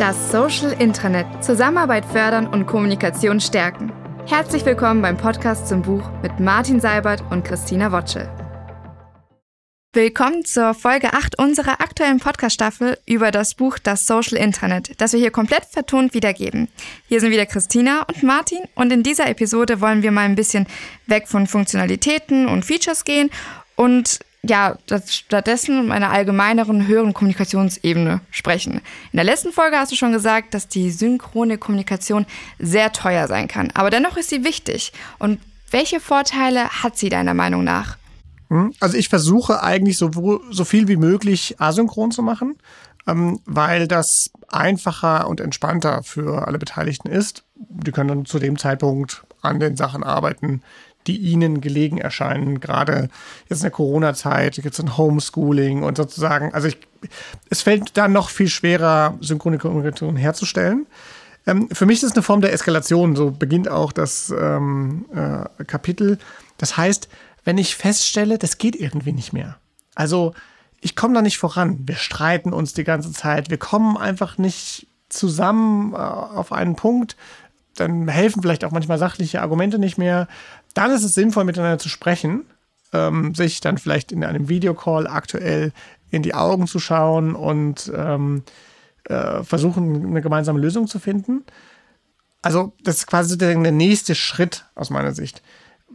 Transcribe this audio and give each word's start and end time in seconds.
Das 0.00 0.32
Social 0.32 0.72
Intranet. 0.80 1.26
Zusammenarbeit 1.44 2.06
fördern 2.06 2.46
und 2.46 2.64
Kommunikation 2.64 3.38
stärken. 3.38 3.92
Herzlich 4.26 4.64
willkommen 4.64 5.02
beim 5.02 5.18
Podcast 5.18 5.68
zum 5.68 5.82
Buch 5.82 6.10
mit 6.22 6.40
Martin 6.40 6.80
Seibert 6.80 7.22
und 7.30 7.44
Christina 7.44 7.92
Wotschel. 7.92 8.26
Willkommen 9.92 10.42
zur 10.46 10.72
Folge 10.72 11.12
8 11.12 11.38
unserer 11.38 11.82
aktuellen 11.82 12.18
Podcast-Staffel 12.18 12.96
über 13.04 13.30
das 13.30 13.54
Buch 13.54 13.78
Das 13.78 14.06
Social 14.06 14.38
Internet, 14.38 14.98
das 15.02 15.12
wir 15.12 15.20
hier 15.20 15.30
komplett 15.30 15.66
vertont 15.66 16.14
wiedergeben. 16.14 16.68
Hier 17.06 17.20
sind 17.20 17.30
wieder 17.30 17.44
Christina 17.44 18.04
und 18.04 18.22
Martin 18.22 18.60
und 18.74 18.90
in 18.94 19.02
dieser 19.02 19.28
Episode 19.28 19.82
wollen 19.82 20.02
wir 20.02 20.12
mal 20.12 20.24
ein 20.24 20.34
bisschen 20.34 20.66
weg 21.08 21.28
von 21.28 21.46
Funktionalitäten 21.46 22.46
und 22.48 22.64
Features 22.64 23.04
gehen 23.04 23.28
und 23.76 24.20
ja, 24.42 24.78
stattdessen 25.06 25.80
um 25.80 25.92
einer 25.92 26.10
allgemeineren, 26.10 26.86
höheren 26.86 27.12
Kommunikationsebene 27.12 28.20
sprechen. 28.30 28.80
In 29.12 29.16
der 29.16 29.24
letzten 29.24 29.52
Folge 29.52 29.76
hast 29.76 29.92
du 29.92 29.96
schon 29.96 30.12
gesagt, 30.12 30.54
dass 30.54 30.68
die 30.68 30.90
synchrone 30.90 31.58
Kommunikation 31.58 32.24
sehr 32.58 32.92
teuer 32.92 33.28
sein 33.28 33.48
kann, 33.48 33.70
aber 33.74 33.90
dennoch 33.90 34.16
ist 34.16 34.30
sie 34.30 34.44
wichtig. 34.44 34.92
Und 35.18 35.40
welche 35.70 36.00
Vorteile 36.00 36.68
hat 36.68 36.96
sie 36.96 37.10
deiner 37.10 37.34
Meinung 37.34 37.64
nach? 37.64 37.96
Hm? 38.48 38.72
Also 38.80 38.96
ich 38.96 39.08
versuche 39.08 39.62
eigentlich 39.62 39.98
so, 39.98 40.40
so 40.50 40.64
viel 40.64 40.88
wie 40.88 40.96
möglich 40.96 41.56
asynchron 41.58 42.10
zu 42.10 42.22
machen, 42.22 42.56
ähm, 43.06 43.40
weil 43.44 43.86
das 43.88 44.30
einfacher 44.48 45.28
und 45.28 45.40
entspannter 45.40 46.02
für 46.02 46.46
alle 46.46 46.58
Beteiligten 46.58 47.08
ist. 47.08 47.44
Die 47.54 47.92
können 47.92 48.08
dann 48.08 48.24
zu 48.24 48.38
dem 48.38 48.58
Zeitpunkt 48.58 49.24
an 49.42 49.60
den 49.60 49.76
Sachen 49.76 50.02
arbeiten, 50.02 50.62
die 51.06 51.16
ihnen 51.16 51.60
gelegen 51.60 51.98
erscheinen. 51.98 52.60
Gerade 52.60 53.08
jetzt 53.48 53.58
in 53.58 53.64
der 53.64 53.70
Corona-Zeit 53.70 54.56
gibt 54.56 54.74
es 54.74 54.80
ein 54.80 54.96
Homeschooling 54.96 55.82
und 55.82 55.96
sozusagen, 55.96 56.52
also 56.54 56.68
ich, 56.68 56.78
es 57.48 57.62
fällt 57.62 57.96
dann 57.96 58.12
noch 58.12 58.28
viel 58.28 58.48
schwerer, 58.48 59.16
synchrone 59.20 59.58
Kommunikation 59.58 60.16
herzustellen. 60.16 60.86
Ähm, 61.46 61.68
für 61.72 61.86
mich 61.86 61.98
ist 62.02 62.10
es 62.10 62.12
eine 62.12 62.22
Form 62.22 62.40
der 62.40 62.52
Eskalation, 62.52 63.16
so 63.16 63.30
beginnt 63.30 63.68
auch 63.68 63.92
das 63.92 64.32
ähm, 64.38 65.06
äh, 65.14 65.64
Kapitel. 65.64 66.18
Das 66.58 66.76
heißt, 66.76 67.08
wenn 67.44 67.58
ich 67.58 67.76
feststelle, 67.76 68.38
das 68.38 68.58
geht 68.58 68.76
irgendwie 68.76 69.12
nicht 69.12 69.32
mehr. 69.32 69.56
Also 69.94 70.34
ich 70.80 70.96
komme 70.96 71.14
da 71.14 71.22
nicht 71.22 71.38
voran. 71.38 71.78
Wir 71.86 71.96
streiten 71.96 72.52
uns 72.52 72.74
die 72.74 72.84
ganze 72.84 73.12
Zeit. 73.12 73.50
Wir 73.50 73.58
kommen 73.58 73.96
einfach 73.96 74.38
nicht 74.38 74.86
zusammen 75.08 75.92
äh, 75.92 75.96
auf 75.96 76.52
einen 76.52 76.76
Punkt. 76.76 77.16
Dann 77.76 78.08
helfen 78.08 78.42
vielleicht 78.42 78.64
auch 78.64 78.72
manchmal 78.72 78.98
sachliche 78.98 79.40
Argumente 79.40 79.78
nicht 79.78 79.98
mehr. 79.98 80.28
Dann 80.74 80.90
ist 80.90 81.04
es 81.04 81.14
sinnvoll, 81.14 81.44
miteinander 81.44 81.78
zu 81.78 81.88
sprechen, 81.88 82.44
ähm, 82.92 83.34
sich 83.34 83.60
dann 83.60 83.78
vielleicht 83.78 84.12
in 84.12 84.24
einem 84.24 84.48
Videocall 84.48 85.06
aktuell 85.06 85.72
in 86.10 86.22
die 86.22 86.34
Augen 86.34 86.66
zu 86.66 86.78
schauen 86.78 87.34
und 87.34 87.90
ähm, 87.94 88.42
äh, 89.04 89.42
versuchen, 89.42 90.06
eine 90.06 90.22
gemeinsame 90.22 90.60
Lösung 90.60 90.86
zu 90.86 90.98
finden. 90.98 91.44
Also, 92.42 92.72
das 92.82 92.98
ist 92.98 93.06
quasi 93.06 93.36
der 93.36 93.56
nächste 93.56 94.14
Schritt 94.14 94.64
aus 94.74 94.90
meiner 94.90 95.12
Sicht 95.12 95.42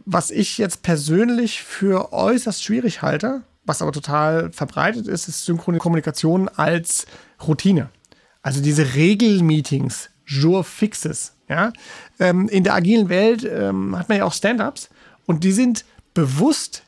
was 0.04 0.30
ich 0.30 0.58
jetzt 0.58 0.82
persönlich 0.82 1.62
für 1.62 2.12
äußerst 2.12 2.62
schwierig 2.62 3.02
halte, 3.02 3.42
was 3.64 3.82
aber 3.82 3.92
total 3.92 4.52
verbreitet 4.52 5.08
ist, 5.08 5.28
ist 5.28 5.44
synchrone 5.44 5.78
Kommunikation 5.78 6.48
als 6.48 7.06
Routine. 7.46 7.90
Also 8.42 8.60
diese 8.60 8.94
Regelmeetings, 8.94 10.10
Jour 10.24 10.62
fixes. 10.62 11.34
Ja? 11.48 11.72
Ähm, 12.18 12.48
in 12.48 12.64
der 12.64 12.74
agilen 12.74 13.08
Welt 13.08 13.44
ähm, 13.44 13.96
hat 13.98 14.08
man 14.08 14.18
ja 14.18 14.24
auch 14.24 14.32
Stand-ups 14.32 14.88
und 15.26 15.44
die 15.44 15.52
sind 15.52 15.84
bewusst 16.14 16.82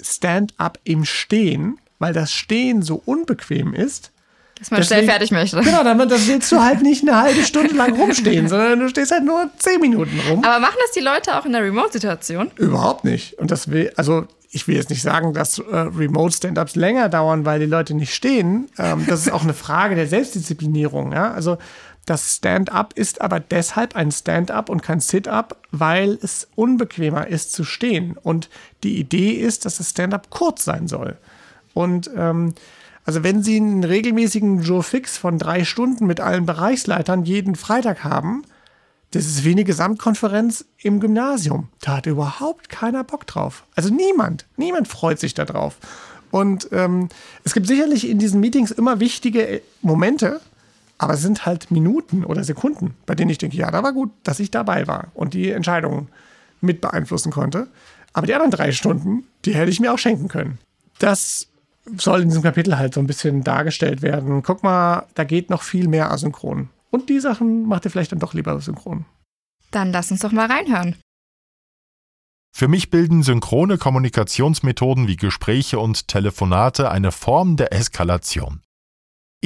Stand-up 0.00 0.78
im 0.84 1.04
Stehen, 1.04 1.78
weil 1.98 2.12
das 2.12 2.32
Stehen 2.32 2.82
so 2.82 3.02
unbequem 3.04 3.74
ist, 3.74 4.10
dass 4.58 4.70
man 4.70 4.80
Deswegen, 4.80 5.00
schnell 5.00 5.10
fertig 5.10 5.30
möchte. 5.32 5.60
Genau, 5.60 5.82
dann 5.82 5.98
willst 5.98 6.52
du 6.52 6.62
halt 6.62 6.80
nicht 6.82 7.02
eine 7.02 7.20
halbe 7.20 7.42
Stunde 7.42 7.74
lang 7.74 7.94
rumstehen, 7.96 8.48
sondern 8.48 8.78
du 8.78 8.88
stehst 8.88 9.10
halt 9.10 9.24
nur 9.24 9.50
zehn 9.58 9.80
Minuten 9.80 10.20
rum. 10.28 10.44
Aber 10.44 10.60
machen 10.60 10.76
das 10.80 10.92
die 10.92 11.00
Leute 11.00 11.36
auch 11.36 11.44
in 11.44 11.52
der 11.52 11.62
Remote-Situation? 11.62 12.52
Überhaupt 12.56 13.04
nicht. 13.04 13.34
Und 13.38 13.50
das 13.50 13.70
will, 13.70 13.92
also 13.96 14.26
ich 14.50 14.68
will 14.68 14.76
jetzt 14.76 14.90
nicht 14.90 15.02
sagen, 15.02 15.34
dass 15.34 15.58
äh, 15.58 15.62
Remote-Stand-Ups 15.76 16.76
länger 16.76 17.08
dauern, 17.08 17.44
weil 17.44 17.58
die 17.58 17.66
Leute 17.66 17.94
nicht 17.94 18.14
stehen. 18.14 18.68
Ähm, 18.78 19.04
das 19.08 19.22
ist 19.22 19.32
auch 19.32 19.42
eine 19.42 19.54
Frage 19.54 19.96
der 19.96 20.06
Selbstdisziplinierung. 20.06 21.12
Ja? 21.12 21.32
Also 21.32 21.58
das 22.06 22.36
Stand-up 22.36 22.92
ist 22.94 23.20
aber 23.20 23.40
deshalb 23.40 23.96
ein 23.96 24.12
Stand-up 24.12 24.68
und 24.68 24.82
kein 24.82 25.00
Sit-up, 25.00 25.56
weil 25.70 26.18
es 26.22 26.48
unbequemer 26.54 27.26
ist 27.26 27.52
zu 27.52 27.64
stehen. 27.64 28.16
Und 28.22 28.50
die 28.82 28.98
Idee 28.98 29.32
ist, 29.32 29.64
dass 29.64 29.78
das 29.78 29.90
Stand-up 29.90 30.30
kurz 30.30 30.64
sein 30.64 30.86
soll. 30.86 31.16
Und 31.72 32.10
ähm, 32.14 32.54
also 33.04 33.22
wenn 33.22 33.42
Sie 33.42 33.56
einen 33.56 33.84
regelmäßigen 33.84 34.62
Joe 34.62 34.82
Fix 34.82 35.18
von 35.18 35.38
drei 35.38 35.64
Stunden 35.64 36.06
mit 36.06 36.20
allen 36.20 36.46
Bereichsleitern 36.46 37.24
jeden 37.24 37.54
Freitag 37.54 38.04
haben, 38.04 38.44
das 39.10 39.26
ist 39.26 39.44
wie 39.44 39.52
eine 39.52 39.64
Gesamtkonferenz 39.64 40.64
im 40.78 41.00
Gymnasium. 41.00 41.68
Da 41.80 41.98
hat 41.98 42.06
überhaupt 42.06 42.68
keiner 42.68 43.04
Bock 43.04 43.26
drauf. 43.26 43.64
Also 43.76 43.92
niemand, 43.92 44.46
niemand 44.56 44.88
freut 44.88 45.20
sich 45.20 45.34
darauf. 45.34 45.76
Und 46.30 46.68
ähm, 46.72 47.10
es 47.44 47.54
gibt 47.54 47.68
sicherlich 47.68 48.08
in 48.08 48.18
diesen 48.18 48.40
Meetings 48.40 48.72
immer 48.72 48.98
wichtige 48.98 49.46
äh, 49.46 49.60
Momente, 49.82 50.40
aber 50.98 51.14
es 51.14 51.22
sind 51.22 51.46
halt 51.46 51.70
Minuten 51.70 52.24
oder 52.24 52.44
Sekunden, 52.44 52.94
bei 53.06 53.14
denen 53.14 53.30
ich 53.30 53.38
denke, 53.38 53.56
ja, 53.56 53.70
da 53.70 53.82
war 53.82 53.92
gut, 53.92 54.10
dass 54.22 54.40
ich 54.40 54.50
dabei 54.50 54.86
war 54.86 55.08
und 55.14 55.34
die 55.34 55.50
Entscheidungen 55.50 56.08
mit 56.60 56.80
beeinflussen 56.80 57.32
konnte. 57.32 57.68
Aber 58.12 58.26
die 58.26 58.34
anderen 58.34 58.52
drei 58.52 58.72
Stunden, 58.72 59.24
die 59.44 59.54
hätte 59.54 59.70
ich 59.70 59.80
mir 59.80 59.92
auch 59.92 59.98
schenken 59.98 60.28
können. 60.28 60.58
Das 60.98 61.48
soll 61.96 62.22
in 62.22 62.28
diesem 62.28 62.42
Kapitel 62.42 62.78
halt 62.78 62.94
so 62.94 63.00
ein 63.00 63.06
bisschen 63.06 63.42
dargestellt 63.42 64.02
werden. 64.02 64.42
Guck 64.42 64.62
mal, 64.62 65.06
da 65.14 65.24
geht 65.24 65.50
noch 65.50 65.62
viel 65.62 65.88
mehr 65.88 66.10
asynchron. 66.10 66.70
Und 66.90 67.08
die 67.08 67.20
Sachen 67.20 67.66
macht 67.66 67.84
ihr 67.84 67.90
vielleicht 67.90 68.12
dann 68.12 68.20
doch 68.20 68.34
lieber 68.34 68.58
synchron. 68.60 69.04
Dann 69.72 69.92
lass 69.92 70.10
uns 70.10 70.20
doch 70.20 70.32
mal 70.32 70.46
reinhören. 70.46 70.96
Für 72.56 72.68
mich 72.68 72.88
bilden 72.88 73.24
synchrone 73.24 73.78
Kommunikationsmethoden 73.78 75.08
wie 75.08 75.16
Gespräche 75.16 75.80
und 75.80 76.06
Telefonate 76.06 76.88
eine 76.88 77.10
Form 77.10 77.56
der 77.56 77.72
Eskalation. 77.72 78.60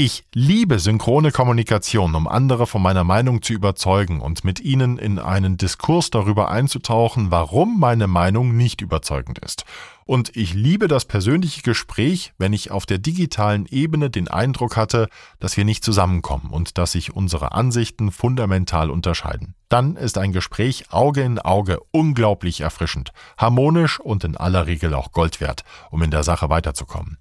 Ich 0.00 0.22
liebe 0.32 0.78
synchrone 0.78 1.32
Kommunikation, 1.32 2.14
um 2.14 2.28
andere 2.28 2.68
von 2.68 2.80
meiner 2.80 3.02
Meinung 3.02 3.42
zu 3.42 3.52
überzeugen 3.52 4.20
und 4.20 4.44
mit 4.44 4.60
ihnen 4.60 4.96
in 4.96 5.18
einen 5.18 5.56
Diskurs 5.56 6.10
darüber 6.10 6.50
einzutauchen, 6.50 7.32
warum 7.32 7.80
meine 7.80 8.06
Meinung 8.06 8.56
nicht 8.56 8.80
überzeugend 8.80 9.40
ist. 9.40 9.64
Und 10.04 10.36
ich 10.36 10.54
liebe 10.54 10.86
das 10.86 11.06
persönliche 11.06 11.62
Gespräch, 11.62 12.32
wenn 12.38 12.52
ich 12.52 12.70
auf 12.70 12.86
der 12.86 12.98
digitalen 12.98 13.66
Ebene 13.66 14.08
den 14.08 14.28
Eindruck 14.28 14.76
hatte, 14.76 15.08
dass 15.40 15.56
wir 15.56 15.64
nicht 15.64 15.82
zusammenkommen 15.84 16.52
und 16.52 16.78
dass 16.78 16.92
sich 16.92 17.16
unsere 17.16 17.50
Ansichten 17.50 18.12
fundamental 18.12 18.90
unterscheiden. 18.90 19.56
Dann 19.68 19.96
ist 19.96 20.16
ein 20.16 20.30
Gespräch 20.30 20.92
Auge 20.92 21.22
in 21.22 21.40
Auge 21.40 21.80
unglaublich 21.90 22.60
erfrischend, 22.60 23.10
harmonisch 23.36 23.98
und 23.98 24.22
in 24.22 24.36
aller 24.36 24.68
Regel 24.68 24.94
auch 24.94 25.10
Gold 25.10 25.40
wert, 25.40 25.64
um 25.90 26.04
in 26.04 26.12
der 26.12 26.22
Sache 26.22 26.48
weiterzukommen. 26.48 27.18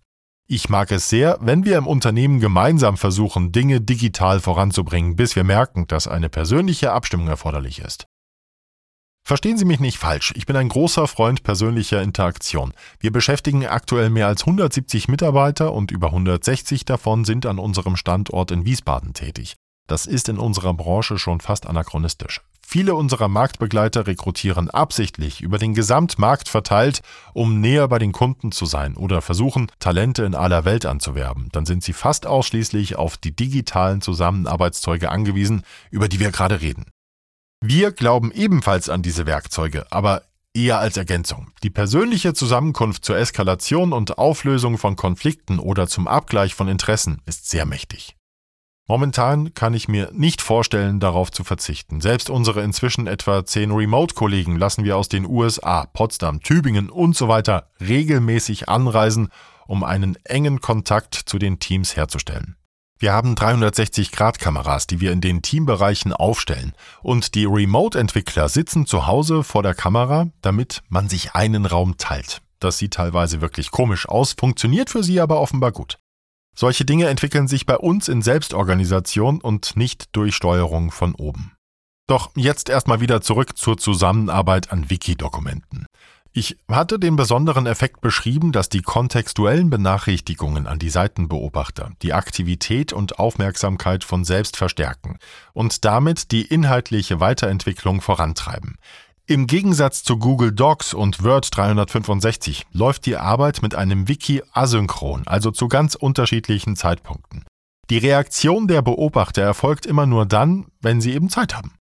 Ich 0.50 0.69
mag 0.69 0.94
es 0.94 1.09
sehr, 1.09 1.38
wenn 1.41 1.66
wir 1.66 1.78
im 1.78 1.88
Unternehmen 1.88 2.40
gemeinsam 2.40 2.96
versuchen, 2.96 3.52
Dinge 3.52 3.81
digital 3.81 4.40
voranzubringen, 4.40 5.18
bis 5.18 5.35
wir 5.35 5.44
merken, 5.44 5.88
dass 5.88 6.08
eine 6.08 6.30
persönliche 6.30 6.94
Abstimmung 6.94 7.28
erforderlich 7.28 7.80
ist. 7.80 8.08
Verstehen 9.25 9.57
Sie 9.57 9.66
mich 9.66 9.81
nicht 9.81 9.97
falsch, 9.97 10.34
ich 10.38 10.46
bin 10.46 10.56
ein 10.56 10.69
großer 10.69 11.06
Freund 11.09 11.44
persönlicher 11.44 12.02
Interaktion. 12.02 12.72
Wir 12.97 13.12
beschäftigen 13.12 13.66
aktuell 13.66 14.09
mehr 14.09 14.28
als 14.28 14.44
170 14.44 15.09
Mitarbeiter 15.09 15.74
und 15.74 15.91
über 15.91 16.07
160 16.07 16.86
davon 16.86 17.25
sind 17.25 17.46
an 17.46 17.59
unserem 17.59 17.97
Standort 17.97 18.52
in 18.52 18.63
Wiesbaden 18.63 19.13
tätig. 19.13 19.57
Das 19.86 20.06
ist 20.06 20.30
in 20.30 20.38
unserer 20.38 20.74
Branche 20.74 21.18
schon 21.18 21.41
fast 21.41 21.68
anachronistisch. 21.68 22.41
Viele 22.70 22.96
unserer 22.96 23.30
Marktbegleiter 23.30 24.08
rekrutieren 24.08 24.70
absichtlich 24.70 25.40
über 25.40 25.58
den 25.58 25.74
Gesamtmarkt 25.74 26.50
verteilt, 26.50 27.00
um 27.34 27.62
näher 27.62 27.88
bei 27.88 27.98
den 27.98 28.12
Kunden 28.12 28.52
zu 28.52 28.66
sein 28.66 28.98
oder 28.98 29.22
versuchen, 29.22 29.72
Talente 29.80 30.26
in 30.26 30.36
aller 30.36 30.66
Welt 30.66 30.86
anzuwerben. 30.86 31.48
Dann 31.54 31.66
sind 31.66 31.82
sie 31.82 31.94
fast 31.94 32.28
ausschließlich 32.28 32.98
auf 32.98 33.16
die 33.16 33.34
digitalen 33.34 34.02
Zusammenarbeitszeuge 34.02 35.10
angewiesen, 35.10 35.64
über 35.92 36.10
die 36.10 36.19
wir 36.19 36.31
gerade 36.31 36.60
reden. 36.60 36.88
Wir 37.62 37.94
glauben 37.94 38.34
ebenfalls 38.34 38.90
an 38.90 39.02
diese 39.02 39.25
Werkzeuge, 39.25 39.90
aber 39.90 40.24
eher 40.54 40.80
als 40.80 40.98
Ergänzung. 40.98 41.54
Die 41.63 41.70
persönliche 41.70 42.34
Zusammenkunft 42.34 43.06
zur 43.06 43.18
Eskalation 43.18 43.94
und 43.94 44.18
Auflösung 44.18 44.78
von 44.78 44.98
Konflikten 44.98 45.60
oder 45.60 45.88
zum 45.88 46.10
Abgleich 46.10 46.54
von 46.54 46.68
Interessen 46.68 47.22
ist 47.25 47.50
sehr 47.50 47.66
mächtig. 47.66 48.17
Momentan 48.89 49.54
kann 49.54 49.74
ich 49.74 49.89
mir 49.89 50.10
nicht 50.13 50.42
vorstellen, 50.42 51.01
darauf 51.01 51.30
zu 51.30 51.44
verzichten. 51.44 52.00
Selbst 52.00 52.30
unsere 52.30 52.63
inzwischen 52.63 53.06
etwa 53.06 53.45
zehn 53.45 53.72
Remote-Kollegen 53.72 54.56
lassen 54.56 54.86
wir 54.86 54.95
aus 54.95 55.10
den 55.10 55.25
USA, 55.25 55.86
Potsdam, 55.92 56.42
Tübingen 56.42 56.89
und 56.89 57.13
so 57.16 57.28
weiter 57.28 57.69
regelmäßig 57.81 58.69
anreisen, 58.69 59.28
um 59.68 59.84
einen 59.84 60.18
engen 60.24 60.62
Kontakt 60.62 61.16
zu 61.16 61.38
den 61.38 61.60
Teams 61.60 61.98
herzustellen. 61.98 62.56
Wir 62.98 63.12
haben 63.12 63.36
360-Grad-Kameras, 63.36 64.88
die 64.88 65.01
wir 65.01 65.12
in 65.12 65.22
den 65.22 65.42
Teambereichen 65.42 66.13
aufstellen. 66.13 66.72
Und 67.04 67.36
die 67.36 67.45
Remote-Entwickler 67.45 68.48
sitzen 68.48 68.86
zu 68.86 69.06
Hause 69.06 69.44
vor 69.44 69.63
der 69.63 69.75
Kamera, 69.75 70.30
damit 70.42 70.81
man 70.88 71.10
sich 71.10 71.36
einen 71.36 71.66
Raum 71.66 71.98
teilt. 71.98 72.42
Das 72.60 72.78
sieht 72.78 72.94
teilweise 72.94 73.42
wirklich 73.42 73.69
komisch 73.69 74.07
aus, 74.07 74.34
funktioniert 74.34 74.89
für 74.89 75.04
sie 75.04 75.19
aber 75.19 75.42
offenbar 75.42 75.74
gut. 75.74 76.00
Solche 76.59 76.86
Dinge 76.86 77.07
entwickeln 77.07 77.48
sich 77.48 77.68
bei 77.68 77.77
uns 77.77 78.07
in 78.07 78.24
Selbstorganisation 78.24 79.39
und 79.39 79.77
nicht 79.77 80.15
durch 80.15 80.33
Steuerung 80.33 80.89
von 80.89 81.13
oben. 81.13 81.51
Doch 82.07 82.31
jetzt 82.36 82.69
erstmal 82.69 83.00
wieder 83.00 83.21
zurück 83.21 83.56
zur 83.59 83.77
Zusammenarbeit 83.77 84.71
an 84.71 84.89
Wiki-Dokumenten. 84.89 85.86
Ich 86.31 86.57
hatte 86.68 86.98
den 86.98 87.15
besonderen 87.15 87.68
Effekt 87.68 88.01
beschrieben, 88.01 88.51
dass 88.51 88.69
die 88.69 88.81
kontextuellen 88.81 89.69
Benachrichtigungen 89.69 90.65
an 90.65 90.80
die 90.80 90.89
Seitenbeobachter 90.89 91.92
die 92.01 92.13
Aktivität 92.13 92.92
und 92.92 93.19
Aufmerksamkeit 93.19 94.03
von 94.03 94.25
selbst 94.25 94.57
verstärken 94.57 95.19
und 95.53 95.86
damit 95.86 96.31
die 96.31 96.42
inhaltliche 96.42 97.19
Weiterentwicklung 97.19 98.01
vorantreiben. 98.01 98.77
Im 99.29 99.45
Gegensatz 99.45 100.03
zu 100.03 100.18
Google 100.18 100.53
Docs 100.53 100.94
und 100.94 101.21
Word 101.21 101.50
365 101.53 102.65
läuft 102.71 103.06
die 103.06 103.18
Arbeit 103.18 103.62
mit 103.62 103.75
einem 103.75 104.07
Wiki 104.07 104.41
asynchron, 104.53 105.24
also 105.27 105.51
zu 105.51 105.68
ganz 105.68 105.95
unterschiedlichen 105.95 106.77
Zeitpunkten. 106.77 107.44
Die 107.89 107.97
Reaktion 107.97 108.69
der 108.69 108.81
Beobachter 108.81 109.41
erfolgt 109.41 109.85
immer 109.85 110.06
nur 110.06 110.25
dann, 110.25 110.68
wenn 110.79 111.01
sie 111.01 111.12
eben 111.12 111.29
Zeit 111.29 111.53
haben. 111.53 111.74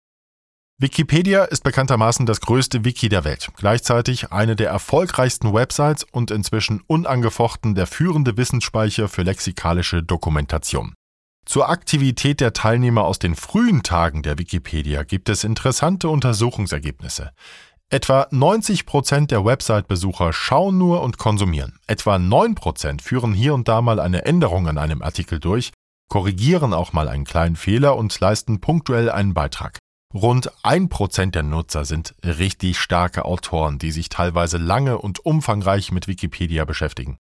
Wikipedia 0.80 1.44
ist 1.44 1.64
bekanntermaßen 1.64 2.24
das 2.24 2.40
größte 2.40 2.82
Wiki 2.86 3.10
der 3.10 3.24
Welt, 3.24 3.50
gleichzeitig 3.58 4.32
eine 4.32 4.56
der 4.56 4.70
erfolgreichsten 4.70 5.52
Websites 5.52 6.06
und 6.10 6.30
inzwischen 6.30 6.80
unangefochten 6.86 7.74
der 7.74 7.86
führende 7.86 8.38
Wissensspeicher 8.38 9.06
für 9.06 9.22
lexikalische 9.22 10.02
Dokumentation. 10.02 10.94
Zur 11.46 11.68
Aktivität 11.68 12.40
der 12.40 12.52
Teilnehmer 12.52 13.04
aus 13.04 13.18
den 13.18 13.34
frühen 13.34 13.82
Tagen 13.82 14.22
der 14.22 14.38
Wikipedia 14.38 15.02
gibt 15.02 15.28
es 15.28 15.44
interessante 15.44 16.08
Untersuchungsergebnisse. 16.08 17.32
Etwa 17.90 18.26
90 18.30 18.86
Prozent 18.86 19.30
der 19.30 19.44
Website-Besucher 19.44 20.32
schauen 20.32 20.78
nur 20.78 21.02
und 21.02 21.18
konsumieren. 21.18 21.78
Etwa 21.86 22.18
9 22.18 22.54
Prozent 22.54 23.02
führen 23.02 23.34
hier 23.34 23.54
und 23.54 23.68
da 23.68 23.82
mal 23.82 24.00
eine 24.00 24.24
Änderung 24.24 24.68
an 24.68 24.78
einem 24.78 25.02
Artikel 25.02 25.38
durch, 25.38 25.70
korrigieren 26.08 26.72
auch 26.72 26.92
mal 26.92 27.08
einen 27.08 27.24
kleinen 27.24 27.56
Fehler 27.56 27.96
und 27.96 28.18
leisten 28.18 28.60
punktuell 28.60 29.10
einen 29.10 29.34
Beitrag. 29.34 29.78
Rund 30.14 30.50
1 30.62 30.88
Prozent 30.88 31.34
der 31.34 31.42
Nutzer 31.42 31.84
sind 31.84 32.14
richtig 32.24 32.78
starke 32.78 33.24
Autoren, 33.24 33.78
die 33.78 33.90
sich 33.90 34.08
teilweise 34.08 34.58
lange 34.58 34.98
und 34.98 35.24
umfangreich 35.24 35.92
mit 35.92 36.08
Wikipedia 36.08 36.64
beschäftigen. 36.64 37.18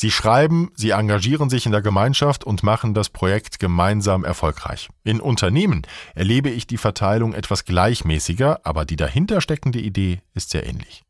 Sie 0.00 0.12
schreiben, 0.12 0.70
sie 0.76 0.90
engagieren 0.90 1.50
sich 1.50 1.66
in 1.66 1.72
der 1.72 1.82
Gemeinschaft 1.82 2.44
und 2.44 2.62
machen 2.62 2.94
das 2.94 3.08
Projekt 3.08 3.58
gemeinsam 3.58 4.22
erfolgreich. 4.24 4.90
In 5.02 5.18
Unternehmen 5.20 5.82
erlebe 6.14 6.50
ich 6.50 6.68
die 6.68 6.76
Verteilung 6.76 7.34
etwas 7.34 7.64
gleichmäßiger, 7.64 8.60
aber 8.62 8.84
die 8.84 8.94
dahinter 8.94 9.40
steckende 9.40 9.80
Idee 9.80 10.20
ist 10.34 10.50
sehr 10.50 10.64
ähnlich. 10.68 11.02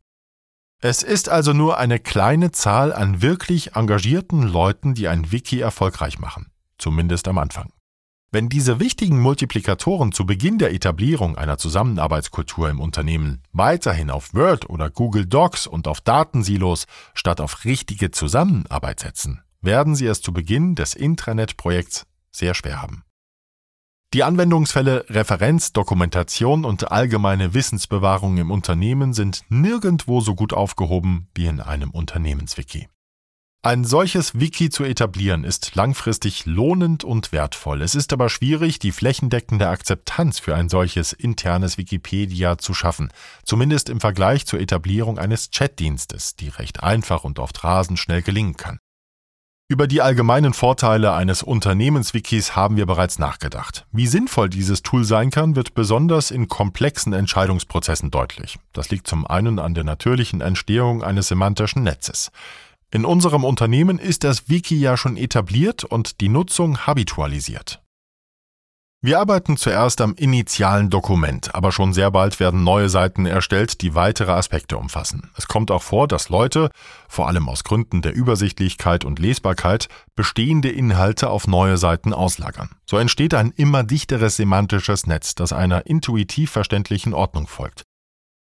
Es 0.81 1.03
ist 1.03 1.29
also 1.29 1.53
nur 1.53 1.77
eine 1.77 1.99
kleine 1.99 2.51
Zahl 2.51 2.95
an 2.95 3.21
wirklich 3.21 3.77
engagierten 3.77 4.43
Leuten, 4.43 4.95
die 4.95 5.09
ein 5.09 5.33
Wiki 5.33 5.61
erfolgreich 5.61 6.19
machen, 6.19 6.51
zumindest 6.79 7.29
am 7.29 7.37
Anfang. 7.37 7.71
Wenn 8.31 8.51
diese 8.51 8.79
wichtigen 8.79 9.21
Multiplikatoren 9.21 10.13
zu 10.13 10.27
Beginn 10.27 10.59
der 10.59 10.75
Etablierung 10.75 11.39
einer 11.39 11.57
Zusammenarbeitskultur 11.57 12.69
im 12.69 12.79
Unternehmen 12.79 13.43
weiterhin 13.53 14.11
auf 14.11 14.35
Word 14.35 14.69
oder 14.69 14.91
Google 14.91 15.25
Docs 15.25 15.67
und 15.67 15.89
auf 15.89 16.03
Datensilos 16.03 16.85
statt 17.15 17.41
auf 17.41 17.65
richtige 17.65 18.11
Zusammenarbeit 18.11 19.01
setzen, 19.01 19.41
werden 19.63 19.95
sie 19.95 20.05
es 20.05 20.21
zu 20.21 20.35
Beginn 20.35 20.75
des 20.75 20.95
Intranet-Projekts 20.95 22.05
sehr 22.31 22.53
schwer 22.53 22.83
haben. 22.83 23.03
Die 24.13 24.25
Anwendungsfälle 24.25 25.07
Referenz, 25.09 25.73
Dokumentation 25.73 26.67
und 26.67 26.93
allgemeine 26.93 27.55
Wissensbewahrung 27.55 28.37
im 28.37 28.51
Unternehmen 28.51 29.15
sind 29.15 29.43
nirgendwo 29.49 30.21
so 30.21 30.35
gut 30.35 30.53
aufgehoben 30.53 31.29
wie 31.35 31.47
in 31.47 31.61
einem 31.61 31.91
Unternehmenswiki. 31.91 32.89
Ein 33.61 33.83
solches 33.83 34.39
Wiki 34.39 34.71
zu 34.71 34.85
etablieren 34.85 35.43
ist 35.43 35.75
langfristig 35.75 36.47
lohnend 36.47 37.03
und 37.03 37.33
wertvoll. 37.33 37.83
Es 37.83 37.97
ist 37.97 38.13
aber 38.13 38.29
schwierig, 38.29 38.79
die 38.79 38.93
flächendeckende 38.93 39.69
Akzeptanz 39.69 40.39
für 40.39 40.55
ein 40.55 40.69
solches 40.69 41.13
internes 41.13 41.77
Wikipedia 41.77 42.57
zu 42.59 42.73
schaffen, 42.73 43.11
zumindest 43.43 43.89
im 43.89 44.01
Vergleich 44.01 44.47
zur 44.47 44.61
Etablierung 44.61 45.19
eines 45.19 45.51
Chatdienstes, 45.51 46.37
die 46.37 46.51
recht 46.51 46.85
einfach 46.85 47.25
und 47.25 47.41
oft 47.41 47.65
rasend 47.65 47.99
schnell 47.99 48.23
gelingen 48.23 48.57
kann. 48.57 48.79
Über 49.71 49.89
die 49.89 50.03
allgemeinen 50.03 50.55
Vorteile 50.55 51.13
eines 51.13 51.43
Unternehmenswikis 51.43 52.55
haben 52.55 52.77
wir 52.77 52.87
bereits 52.87 53.19
nachgedacht. 53.19 53.87
Wie 53.91 54.07
sinnvoll 54.07 54.49
dieses 54.49 54.83
Tool 54.83 55.05
sein 55.05 55.31
kann, 55.31 55.57
wird 55.57 55.75
besonders 55.75 56.31
in 56.31 56.47
komplexen 56.47 57.13
Entscheidungsprozessen 57.13 58.13
deutlich. 58.13 58.59
Das 58.73 58.89
liegt 58.91 59.09
zum 59.09 59.27
einen 59.27 59.59
an 59.59 59.75
der 59.75 59.85
natürlichen 59.85 60.41
Entstehung 60.41 61.03
eines 61.03 61.29
semantischen 61.29 61.83
Netzes. 61.83 62.31
In 62.91 63.05
unserem 63.05 63.45
Unternehmen 63.45 63.99
ist 63.99 64.25
das 64.25 64.49
Wiki 64.49 64.77
ja 64.77 64.97
schon 64.97 65.19
etabliert 65.19 65.85
und 65.85 66.23
die 66.23 66.31
Nutzung 66.31 66.87
habitualisiert. 66.87 67.83
Wir 69.01 69.21
arbeiten 69.21 69.57
zuerst 69.57 70.01
am 70.01 70.15
initialen 70.15 70.89
Dokument, 70.91 71.55
aber 71.55 71.71
schon 71.71 71.93
sehr 71.93 72.11
bald 72.11 72.41
werden 72.41 72.65
neue 72.65 72.89
Seiten 72.89 73.27
erstellt, 73.27 73.83
die 73.83 73.95
weitere 73.95 74.33
Aspekte 74.33 74.77
umfassen. 74.77 75.31
Es 75.37 75.47
kommt 75.47 75.71
auch 75.71 75.83
vor, 75.83 76.09
dass 76.09 76.31
Leute, 76.31 76.71
vor 77.09 77.29
allem 77.29 77.49
aus 77.49 77.63
Gründen 77.63 78.03
der 78.03 78.15
Übersichtlichkeit 78.15 79.05
und 79.05 79.21
Lesbarkeit, 79.21 79.89
bestehende 80.17 80.71
Inhalte 80.71 81.29
auf 81.29 81.47
neue 81.47 81.77
Seiten 81.77 82.13
auslagern. 82.13 82.71
So 82.87 82.97
entsteht 82.97 83.35
ein 83.35 83.53
immer 83.53 83.85
dichteres 83.85 84.35
semantisches 84.35 85.07
Netz, 85.07 85.37
das 85.37 85.53
einer 85.53 85.87
intuitiv 85.87 86.51
verständlichen 86.51 87.15
Ordnung 87.15 87.47
folgt. 87.47 87.85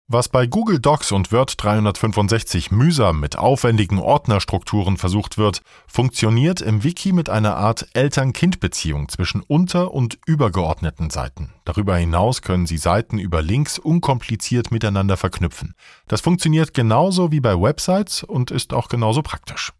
Was 0.06 0.28
bei 0.28 0.46
Google 0.46 0.80
Docs 0.80 1.12
und 1.12 1.32
Word 1.32 1.54
365 1.56 2.70
mühsam 2.70 3.20
mit 3.20 3.38
aufwendigen 3.38 3.98
Ordnerstrukturen 3.98 4.98
versucht 4.98 5.38
wird, 5.38 5.62
funktioniert 5.86 6.60
im 6.60 6.84
Wiki 6.84 7.12
mit 7.12 7.30
einer 7.30 7.56
Art 7.56 7.88
Eltern-Kind-Beziehung 7.94 9.08
zwischen 9.08 9.40
unter- 9.40 9.94
und 9.94 10.18
übergeordneten 10.26 11.08
Seiten. 11.08 11.54
Darüber 11.64 11.96
hinaus 11.96 12.42
können 12.42 12.66
Sie 12.66 12.76
Seiten 12.76 13.18
über 13.18 13.40
Links 13.40 13.78
unkompliziert 13.78 14.70
miteinander 14.70 15.16
verknüpfen. 15.16 15.74
Das 16.06 16.20
funktioniert 16.20 16.74
genauso 16.74 17.32
wie 17.32 17.40
bei 17.40 17.58
Websites 17.58 18.24
und 18.24 18.50
ist 18.50 18.74
auch 18.74 18.88
genauso 18.88 19.22
praktisch. 19.22 19.72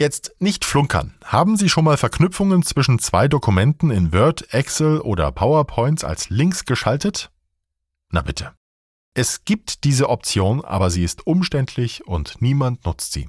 Jetzt 0.00 0.34
nicht 0.40 0.64
flunkern. 0.64 1.14
Haben 1.24 1.56
Sie 1.56 1.68
schon 1.68 1.84
mal 1.84 1.96
Verknüpfungen 1.96 2.64
zwischen 2.64 2.98
zwei 2.98 3.28
Dokumenten 3.28 3.92
in 3.92 4.12
Word, 4.12 4.52
Excel 4.52 5.00
oder 5.00 5.30
PowerPoints 5.30 6.02
als 6.02 6.28
Links 6.28 6.64
geschaltet? 6.64 7.30
Na 8.10 8.20
bitte. 8.20 8.50
Es 9.16 9.44
gibt 9.44 9.84
diese 9.84 10.08
Option, 10.08 10.64
aber 10.64 10.90
sie 10.90 11.04
ist 11.04 11.24
umständlich 11.24 12.04
und 12.04 12.42
niemand 12.42 12.84
nutzt 12.84 13.12
sie. 13.12 13.28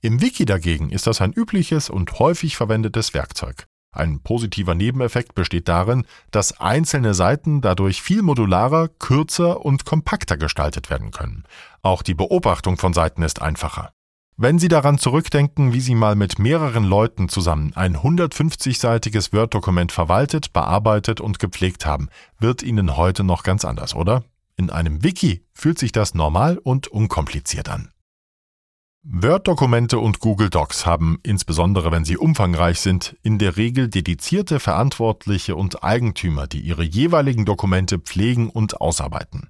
Im 0.00 0.22
Wiki 0.22 0.46
dagegen 0.46 0.88
ist 0.88 1.06
das 1.06 1.20
ein 1.20 1.34
übliches 1.34 1.90
und 1.90 2.18
häufig 2.18 2.56
verwendetes 2.56 3.12
Werkzeug. 3.12 3.66
Ein 3.92 4.20
positiver 4.20 4.74
Nebeneffekt 4.74 5.34
besteht 5.34 5.68
darin, 5.68 6.06
dass 6.30 6.58
einzelne 6.58 7.12
Seiten 7.12 7.60
dadurch 7.60 8.00
viel 8.00 8.22
modularer, 8.22 8.88
kürzer 8.88 9.64
und 9.64 9.84
kompakter 9.84 10.38
gestaltet 10.38 10.88
werden 10.88 11.10
können. 11.10 11.44
Auch 11.82 12.02
die 12.02 12.14
Beobachtung 12.14 12.78
von 12.78 12.94
Seiten 12.94 13.22
ist 13.22 13.42
einfacher. 13.42 13.92
Wenn 14.38 14.58
Sie 14.58 14.68
daran 14.68 14.98
zurückdenken, 14.98 15.72
wie 15.74 15.80
Sie 15.80 15.94
mal 15.94 16.14
mit 16.14 16.38
mehreren 16.38 16.84
Leuten 16.84 17.28
zusammen 17.28 17.72
ein 17.74 17.96
150-seitiges 17.96 19.32
Word-Dokument 19.34 19.92
verwaltet, 19.92 20.52
bearbeitet 20.54 21.20
und 21.20 21.38
gepflegt 21.38 21.84
haben, 21.84 22.08
wird 22.38 22.62
Ihnen 22.62 22.96
heute 22.96 23.24
noch 23.24 23.42
ganz 23.42 23.64
anders, 23.66 23.94
oder? 23.94 24.24
In 24.56 24.70
einem 24.70 25.04
Wiki 25.04 25.44
fühlt 25.52 25.78
sich 25.78 25.92
das 25.92 26.14
normal 26.14 26.58
und 26.58 26.88
unkompliziert 26.88 27.68
an. 27.68 27.90
Word-Dokumente 29.08 30.00
und 30.00 30.18
Google 30.18 30.50
Docs 30.50 30.84
haben, 30.84 31.20
insbesondere 31.22 31.92
wenn 31.92 32.04
sie 32.04 32.16
umfangreich 32.16 32.80
sind, 32.80 33.16
in 33.22 33.38
der 33.38 33.56
Regel 33.56 33.88
dedizierte 33.88 34.58
Verantwortliche 34.58 35.54
und 35.54 35.84
Eigentümer, 35.84 36.48
die 36.48 36.60
ihre 36.60 36.82
jeweiligen 36.82 37.44
Dokumente 37.44 38.00
pflegen 38.00 38.50
und 38.50 38.80
ausarbeiten. 38.80 39.48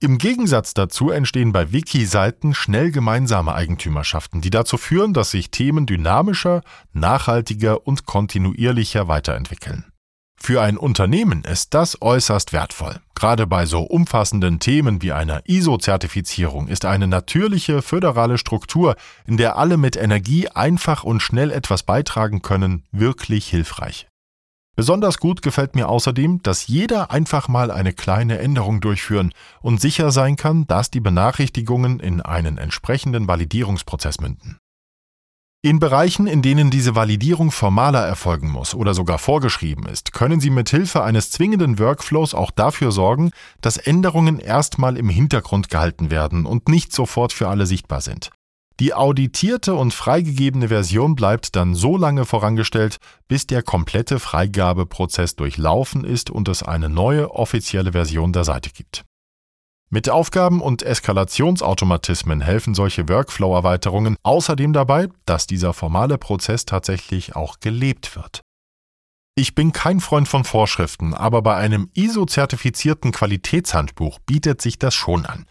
Im 0.00 0.18
Gegensatz 0.18 0.74
dazu 0.74 1.10
entstehen 1.10 1.52
bei 1.52 1.72
Wiki-Seiten 1.72 2.54
schnell 2.54 2.90
gemeinsame 2.90 3.54
Eigentümerschaften, 3.54 4.40
die 4.40 4.50
dazu 4.50 4.76
führen, 4.76 5.12
dass 5.12 5.30
sich 5.30 5.50
Themen 5.50 5.86
dynamischer, 5.86 6.62
nachhaltiger 6.92 7.86
und 7.86 8.06
kontinuierlicher 8.06 9.08
weiterentwickeln. 9.08 9.92
Für 10.40 10.62
ein 10.62 10.78
Unternehmen 10.78 11.44
ist 11.44 11.74
das 11.74 12.00
äußerst 12.00 12.52
wertvoll. 12.52 13.00
Gerade 13.14 13.46
bei 13.46 13.66
so 13.66 13.82
umfassenden 13.82 14.60
Themen 14.60 15.02
wie 15.02 15.12
einer 15.12 15.42
ISO-Zertifizierung 15.46 16.68
ist 16.68 16.84
eine 16.84 17.06
natürliche 17.06 17.82
föderale 17.82 18.38
Struktur, 18.38 18.94
in 19.26 19.36
der 19.36 19.56
alle 19.56 19.76
mit 19.76 19.96
Energie 19.96 20.48
einfach 20.48 21.04
und 21.04 21.20
schnell 21.20 21.50
etwas 21.50 21.82
beitragen 21.82 22.40
können, 22.40 22.84
wirklich 22.92 23.48
hilfreich. 23.48 24.06
Besonders 24.76 25.18
gut 25.18 25.42
gefällt 25.42 25.74
mir 25.74 25.88
außerdem, 25.88 26.40
dass 26.44 26.68
jeder 26.68 27.10
einfach 27.10 27.48
mal 27.48 27.72
eine 27.72 27.92
kleine 27.92 28.38
Änderung 28.38 28.80
durchführen 28.80 29.34
und 29.60 29.80
sicher 29.80 30.12
sein 30.12 30.36
kann, 30.36 30.68
dass 30.68 30.92
die 30.92 31.00
Benachrichtigungen 31.00 31.98
in 31.98 32.22
einen 32.22 32.58
entsprechenden 32.58 33.26
Validierungsprozess 33.26 34.20
münden. 34.20 34.58
In 35.60 35.80
Bereichen, 35.80 36.28
in 36.28 36.40
denen 36.40 36.70
diese 36.70 36.94
Validierung 36.94 37.50
formaler 37.50 38.06
erfolgen 38.06 38.48
muss 38.48 38.76
oder 38.76 38.94
sogar 38.94 39.18
vorgeschrieben 39.18 39.86
ist, 39.86 40.12
können 40.12 40.38
Sie 40.38 40.50
mithilfe 40.50 41.02
eines 41.02 41.32
zwingenden 41.32 41.80
Workflows 41.80 42.32
auch 42.32 42.52
dafür 42.52 42.92
sorgen, 42.92 43.32
dass 43.60 43.76
Änderungen 43.76 44.38
erstmal 44.38 44.96
im 44.96 45.08
Hintergrund 45.08 45.68
gehalten 45.68 46.12
werden 46.12 46.46
und 46.46 46.68
nicht 46.68 46.92
sofort 46.92 47.32
für 47.32 47.48
alle 47.48 47.66
sichtbar 47.66 48.02
sind. 48.02 48.30
Die 48.78 48.94
auditierte 48.94 49.74
und 49.74 49.92
freigegebene 49.92 50.68
Version 50.68 51.16
bleibt 51.16 51.56
dann 51.56 51.74
so 51.74 51.96
lange 51.96 52.24
vorangestellt, 52.24 52.98
bis 53.26 53.48
der 53.48 53.64
komplette 53.64 54.20
Freigabeprozess 54.20 55.34
durchlaufen 55.34 56.04
ist 56.04 56.30
und 56.30 56.46
es 56.46 56.62
eine 56.62 56.88
neue 56.88 57.32
offizielle 57.32 57.90
Version 57.90 58.32
der 58.32 58.44
Seite 58.44 58.70
gibt. 58.70 59.07
Mit 59.90 60.10
Aufgaben 60.10 60.60
und 60.60 60.82
Eskalationsautomatismen 60.82 62.42
helfen 62.42 62.74
solche 62.74 63.08
Workflow-Erweiterungen 63.08 64.16
außerdem 64.22 64.74
dabei, 64.74 65.08
dass 65.24 65.46
dieser 65.46 65.72
formale 65.72 66.18
Prozess 66.18 66.66
tatsächlich 66.66 67.36
auch 67.36 67.58
gelebt 67.60 68.14
wird. 68.14 68.42
Ich 69.34 69.54
bin 69.54 69.72
kein 69.72 70.00
Freund 70.00 70.28
von 70.28 70.44
Vorschriften, 70.44 71.14
aber 71.14 71.40
bei 71.40 71.56
einem 71.56 71.90
ISO-zertifizierten 71.94 73.12
Qualitätshandbuch 73.12 74.18
bietet 74.26 74.60
sich 74.60 74.78
das 74.78 74.94
schon 74.94 75.24
an. 75.24 75.46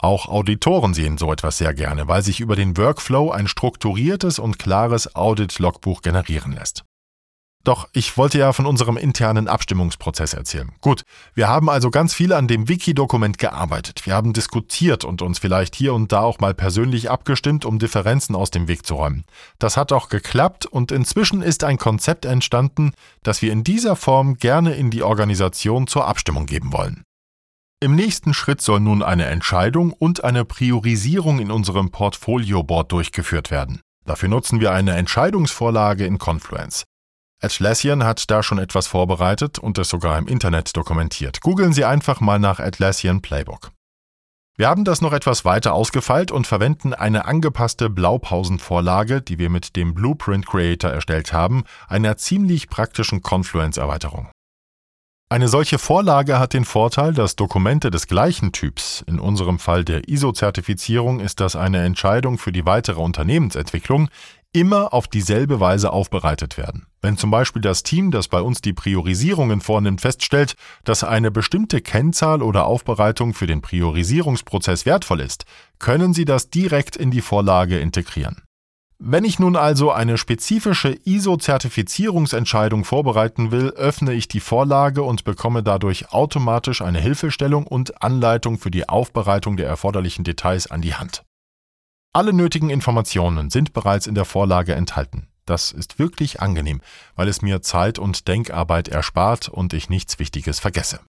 Auch 0.00 0.28
Auditoren 0.28 0.92
sehen 0.92 1.16
so 1.16 1.32
etwas 1.32 1.56
sehr 1.56 1.72
gerne, 1.72 2.08
weil 2.08 2.22
sich 2.22 2.40
über 2.40 2.56
den 2.56 2.76
Workflow 2.76 3.30
ein 3.30 3.48
strukturiertes 3.48 4.38
und 4.38 4.58
klares 4.58 5.14
Audit-Logbuch 5.16 6.02
generieren 6.02 6.52
lässt. 6.52 6.84
Doch 7.68 7.86
ich 7.92 8.16
wollte 8.16 8.38
ja 8.38 8.54
von 8.54 8.64
unserem 8.64 8.96
internen 8.96 9.46
Abstimmungsprozess 9.46 10.32
erzählen. 10.32 10.72
Gut, 10.80 11.04
wir 11.34 11.48
haben 11.48 11.68
also 11.68 11.90
ganz 11.90 12.14
viel 12.14 12.32
an 12.32 12.48
dem 12.48 12.66
Wiki-Dokument 12.66 13.36
gearbeitet. 13.36 14.06
Wir 14.06 14.14
haben 14.14 14.32
diskutiert 14.32 15.04
und 15.04 15.20
uns 15.20 15.38
vielleicht 15.38 15.74
hier 15.74 15.92
und 15.92 16.10
da 16.10 16.22
auch 16.22 16.38
mal 16.38 16.54
persönlich 16.54 17.10
abgestimmt, 17.10 17.66
um 17.66 17.78
Differenzen 17.78 18.34
aus 18.34 18.50
dem 18.50 18.68
Weg 18.68 18.86
zu 18.86 18.94
räumen. 18.94 19.26
Das 19.58 19.76
hat 19.76 19.92
auch 19.92 20.08
geklappt 20.08 20.64
und 20.64 20.90
inzwischen 20.92 21.42
ist 21.42 21.62
ein 21.62 21.76
Konzept 21.76 22.24
entstanden, 22.24 22.92
das 23.22 23.42
wir 23.42 23.52
in 23.52 23.64
dieser 23.64 23.96
Form 23.96 24.38
gerne 24.38 24.72
in 24.72 24.90
die 24.90 25.02
Organisation 25.02 25.86
zur 25.86 26.06
Abstimmung 26.06 26.46
geben 26.46 26.72
wollen. 26.72 27.02
Im 27.80 27.94
nächsten 27.94 28.32
Schritt 28.32 28.62
soll 28.62 28.80
nun 28.80 29.02
eine 29.02 29.26
Entscheidung 29.26 29.92
und 29.92 30.24
eine 30.24 30.46
Priorisierung 30.46 31.38
in 31.38 31.50
unserem 31.50 31.90
Portfolio-Board 31.90 32.90
durchgeführt 32.92 33.50
werden. 33.50 33.82
Dafür 34.06 34.30
nutzen 34.30 34.58
wir 34.60 34.72
eine 34.72 34.96
Entscheidungsvorlage 34.96 36.06
in 36.06 36.16
Confluence. 36.16 36.84
Atlassian 37.40 38.02
hat 38.02 38.30
da 38.30 38.42
schon 38.42 38.58
etwas 38.58 38.88
vorbereitet 38.88 39.60
und 39.60 39.78
es 39.78 39.88
sogar 39.88 40.18
im 40.18 40.26
Internet 40.26 40.76
dokumentiert. 40.76 41.40
Googeln 41.40 41.72
Sie 41.72 41.84
einfach 41.84 42.20
mal 42.20 42.40
nach 42.40 42.58
Atlassian 42.58 43.22
Playbook. 43.22 43.70
Wir 44.56 44.68
haben 44.68 44.84
das 44.84 45.00
noch 45.00 45.12
etwas 45.12 45.44
weiter 45.44 45.72
ausgefeilt 45.72 46.32
und 46.32 46.48
verwenden 46.48 46.94
eine 46.94 47.26
angepasste 47.26 47.90
Blaupausenvorlage, 47.90 49.22
die 49.22 49.38
wir 49.38 49.50
mit 49.50 49.76
dem 49.76 49.94
Blueprint 49.94 50.46
Creator 50.46 50.90
erstellt 50.90 51.32
haben, 51.32 51.62
einer 51.86 52.16
ziemlich 52.16 52.68
praktischen 52.68 53.22
Confluence-Erweiterung. 53.22 54.32
Eine 55.30 55.48
solche 55.48 55.78
Vorlage 55.78 56.38
hat 56.38 56.54
den 56.54 56.64
Vorteil, 56.64 57.12
dass 57.12 57.36
Dokumente 57.36 57.90
des 57.90 58.06
gleichen 58.06 58.50
Typs, 58.50 59.04
in 59.06 59.20
unserem 59.20 59.58
Fall 59.58 59.84
der 59.84 60.08
ISO-Zertifizierung 60.08 61.20
ist 61.20 61.40
das 61.40 61.54
eine 61.54 61.84
Entscheidung 61.84 62.38
für 62.38 62.50
die 62.50 62.64
weitere 62.64 63.02
Unternehmensentwicklung, 63.02 64.08
immer 64.52 64.92
auf 64.94 65.08
dieselbe 65.08 65.60
Weise 65.60 65.92
aufbereitet 65.92 66.56
werden. 66.56 66.86
Wenn 67.00 67.16
zum 67.16 67.30
Beispiel 67.30 67.62
das 67.62 67.82
Team, 67.82 68.10
das 68.10 68.28
bei 68.28 68.40
uns 68.40 68.60
die 68.60 68.72
Priorisierungen 68.72 69.60
vornimmt, 69.60 70.00
feststellt, 70.00 70.54
dass 70.84 71.04
eine 71.04 71.30
bestimmte 71.30 71.80
Kennzahl 71.80 72.42
oder 72.42 72.66
Aufbereitung 72.66 73.34
für 73.34 73.46
den 73.46 73.60
Priorisierungsprozess 73.60 74.86
wertvoll 74.86 75.20
ist, 75.20 75.44
können 75.78 76.14
Sie 76.14 76.24
das 76.24 76.50
direkt 76.50 76.96
in 76.96 77.10
die 77.10 77.20
Vorlage 77.20 77.78
integrieren. 77.78 78.42
Wenn 79.00 79.24
ich 79.24 79.38
nun 79.38 79.54
also 79.54 79.92
eine 79.92 80.18
spezifische 80.18 80.98
ISO-Zertifizierungsentscheidung 81.04 82.84
vorbereiten 82.84 83.52
will, 83.52 83.68
öffne 83.68 84.12
ich 84.12 84.26
die 84.26 84.40
Vorlage 84.40 85.04
und 85.04 85.22
bekomme 85.22 85.62
dadurch 85.62 86.10
automatisch 86.12 86.82
eine 86.82 86.98
Hilfestellung 86.98 87.64
und 87.64 88.02
Anleitung 88.02 88.58
für 88.58 88.72
die 88.72 88.88
Aufbereitung 88.88 89.56
der 89.56 89.68
erforderlichen 89.68 90.24
Details 90.24 90.68
an 90.68 90.82
die 90.82 90.94
Hand. 90.94 91.22
Alle 92.12 92.32
nötigen 92.32 92.70
Informationen 92.70 93.50
sind 93.50 93.72
bereits 93.72 94.06
in 94.06 94.14
der 94.14 94.24
Vorlage 94.24 94.74
enthalten. 94.74 95.28
Das 95.44 95.72
ist 95.72 95.98
wirklich 95.98 96.40
angenehm, 96.40 96.80
weil 97.14 97.28
es 97.28 97.42
mir 97.42 97.62
Zeit 97.62 97.98
und 97.98 98.28
Denkarbeit 98.28 98.88
erspart 98.88 99.48
und 99.48 99.72
ich 99.72 99.88
nichts 99.88 100.18
Wichtiges 100.18 100.60
vergesse. 100.60 101.00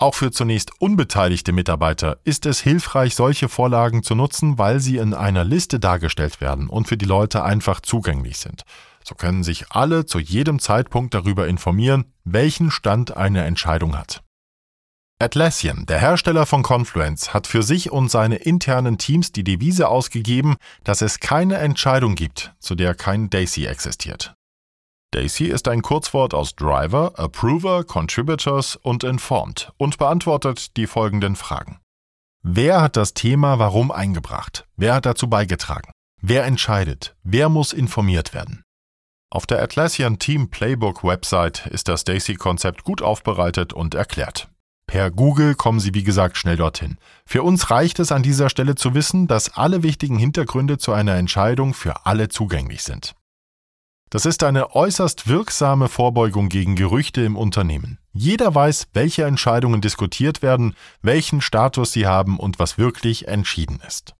Auch 0.00 0.14
für 0.14 0.30
zunächst 0.30 0.80
unbeteiligte 0.80 1.52
Mitarbeiter 1.52 2.18
ist 2.24 2.46
es 2.46 2.60
hilfreich, 2.60 3.14
solche 3.14 3.50
Vorlagen 3.50 4.02
zu 4.02 4.14
nutzen, 4.14 4.56
weil 4.56 4.80
sie 4.80 4.96
in 4.96 5.12
einer 5.12 5.44
Liste 5.44 5.78
dargestellt 5.78 6.40
werden 6.40 6.68
und 6.68 6.88
für 6.88 6.96
die 6.96 7.04
Leute 7.04 7.44
einfach 7.44 7.80
zugänglich 7.80 8.38
sind. 8.38 8.62
So 9.04 9.14
können 9.14 9.42
sich 9.42 9.70
alle 9.70 10.06
zu 10.06 10.18
jedem 10.18 10.58
Zeitpunkt 10.58 11.12
darüber 11.12 11.48
informieren, 11.48 12.06
welchen 12.24 12.70
Stand 12.70 13.16
eine 13.16 13.44
Entscheidung 13.44 13.98
hat. 13.98 14.22
Atlassian, 15.22 15.84
der 15.84 15.98
Hersteller 15.98 16.46
von 16.46 16.62
Confluence, 16.62 17.34
hat 17.34 17.46
für 17.46 17.62
sich 17.62 17.92
und 17.92 18.10
seine 18.10 18.36
internen 18.36 18.96
Teams 18.96 19.32
die 19.32 19.44
Devise 19.44 19.88
ausgegeben, 19.88 20.56
dass 20.82 21.02
es 21.02 21.20
keine 21.20 21.58
Entscheidung 21.58 22.14
gibt, 22.14 22.54
zu 22.58 22.74
der 22.74 22.94
kein 22.94 23.28
Daisy 23.28 23.66
existiert. 23.66 24.34
Daisy 25.10 25.44
ist 25.44 25.68
ein 25.68 25.82
Kurzwort 25.82 26.32
aus 26.32 26.56
Driver, 26.56 27.18
Approver, 27.18 27.84
Contributors 27.84 28.76
und 28.76 29.04
Informed 29.04 29.72
und 29.76 29.98
beantwortet 29.98 30.74
die 30.78 30.86
folgenden 30.86 31.36
Fragen. 31.36 31.80
Wer 32.42 32.80
hat 32.80 32.96
das 32.96 33.12
Thema 33.12 33.58
warum 33.58 33.90
eingebracht? 33.90 34.66
Wer 34.76 34.94
hat 34.94 35.04
dazu 35.04 35.28
beigetragen? 35.28 35.92
Wer 36.22 36.44
entscheidet? 36.44 37.14
Wer 37.24 37.50
muss 37.50 37.74
informiert 37.74 38.32
werden? 38.32 38.62
Auf 39.30 39.46
der 39.46 39.62
Atlassian 39.62 40.18
Team 40.18 40.48
Playbook 40.48 41.04
Website 41.04 41.66
ist 41.66 41.88
das 41.88 42.04
Daisy-Konzept 42.04 42.84
gut 42.84 43.02
aufbereitet 43.02 43.74
und 43.74 43.94
erklärt. 43.94 44.49
Per 44.90 45.12
Google 45.12 45.54
kommen 45.54 45.78
Sie 45.78 45.94
wie 45.94 46.02
gesagt 46.02 46.36
schnell 46.36 46.56
dorthin. 46.56 46.98
Für 47.24 47.44
uns 47.44 47.70
reicht 47.70 48.00
es 48.00 48.10
an 48.10 48.24
dieser 48.24 48.50
Stelle 48.50 48.74
zu 48.74 48.92
wissen, 48.92 49.28
dass 49.28 49.56
alle 49.56 49.84
wichtigen 49.84 50.18
Hintergründe 50.18 50.78
zu 50.78 50.92
einer 50.92 51.14
Entscheidung 51.14 51.74
für 51.74 52.06
alle 52.06 52.28
zugänglich 52.28 52.82
sind. 52.82 53.14
Das 54.10 54.26
ist 54.26 54.42
eine 54.42 54.74
äußerst 54.74 55.28
wirksame 55.28 55.86
Vorbeugung 55.86 56.48
gegen 56.48 56.74
Gerüchte 56.74 57.20
im 57.20 57.36
Unternehmen. 57.36 58.00
Jeder 58.12 58.52
weiß, 58.52 58.88
welche 58.92 59.22
Entscheidungen 59.26 59.80
diskutiert 59.80 60.42
werden, 60.42 60.74
welchen 61.02 61.40
Status 61.40 61.92
sie 61.92 62.08
haben 62.08 62.36
und 62.36 62.58
was 62.58 62.76
wirklich 62.76 63.28
entschieden 63.28 63.80
ist. 63.86 64.16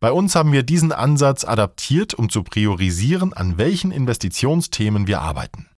Bei 0.00 0.12
uns 0.12 0.34
haben 0.34 0.52
wir 0.52 0.64
diesen 0.64 0.92
Ansatz 0.92 1.46
adaptiert, 1.46 2.12
um 2.12 2.28
zu 2.28 2.42
priorisieren, 2.42 3.32
an 3.32 3.56
welchen 3.56 3.90
Investitionsthemen 3.90 5.06
wir 5.06 5.22
arbeiten. 5.22 5.71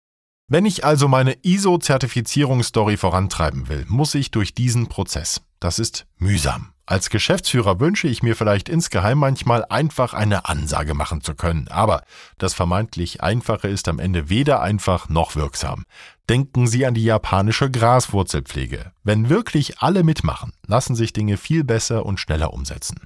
Wenn 0.46 0.66
ich 0.66 0.84
also 0.84 1.08
meine 1.08 1.38
ISO-Zertifizierungsstory 1.42 2.98
vorantreiben 2.98 3.68
will, 3.68 3.86
muss 3.88 4.14
ich 4.14 4.30
durch 4.30 4.54
diesen 4.54 4.88
Prozess. 4.88 5.40
Das 5.58 5.78
ist 5.78 6.06
mühsam. 6.18 6.74
Als 6.84 7.08
Geschäftsführer 7.08 7.80
wünsche 7.80 8.08
ich 8.08 8.22
mir 8.22 8.36
vielleicht 8.36 8.68
insgeheim 8.68 9.16
manchmal 9.16 9.64
einfach 9.64 10.12
eine 10.12 10.46
Ansage 10.46 10.92
machen 10.92 11.22
zu 11.22 11.34
können, 11.34 11.68
aber 11.68 12.02
das 12.36 12.52
vermeintlich 12.52 13.22
Einfache 13.22 13.68
ist 13.68 13.88
am 13.88 13.98
Ende 13.98 14.28
weder 14.28 14.60
einfach 14.60 15.08
noch 15.08 15.34
wirksam. 15.34 15.86
Denken 16.28 16.66
Sie 16.66 16.84
an 16.84 16.92
die 16.92 17.04
japanische 17.04 17.70
Graswurzelpflege. 17.70 18.92
Wenn 19.02 19.30
wirklich 19.30 19.78
alle 19.78 20.02
mitmachen, 20.02 20.52
lassen 20.66 20.94
sich 20.94 21.14
Dinge 21.14 21.38
viel 21.38 21.64
besser 21.64 22.04
und 22.04 22.20
schneller 22.20 22.52
umsetzen. 22.52 23.00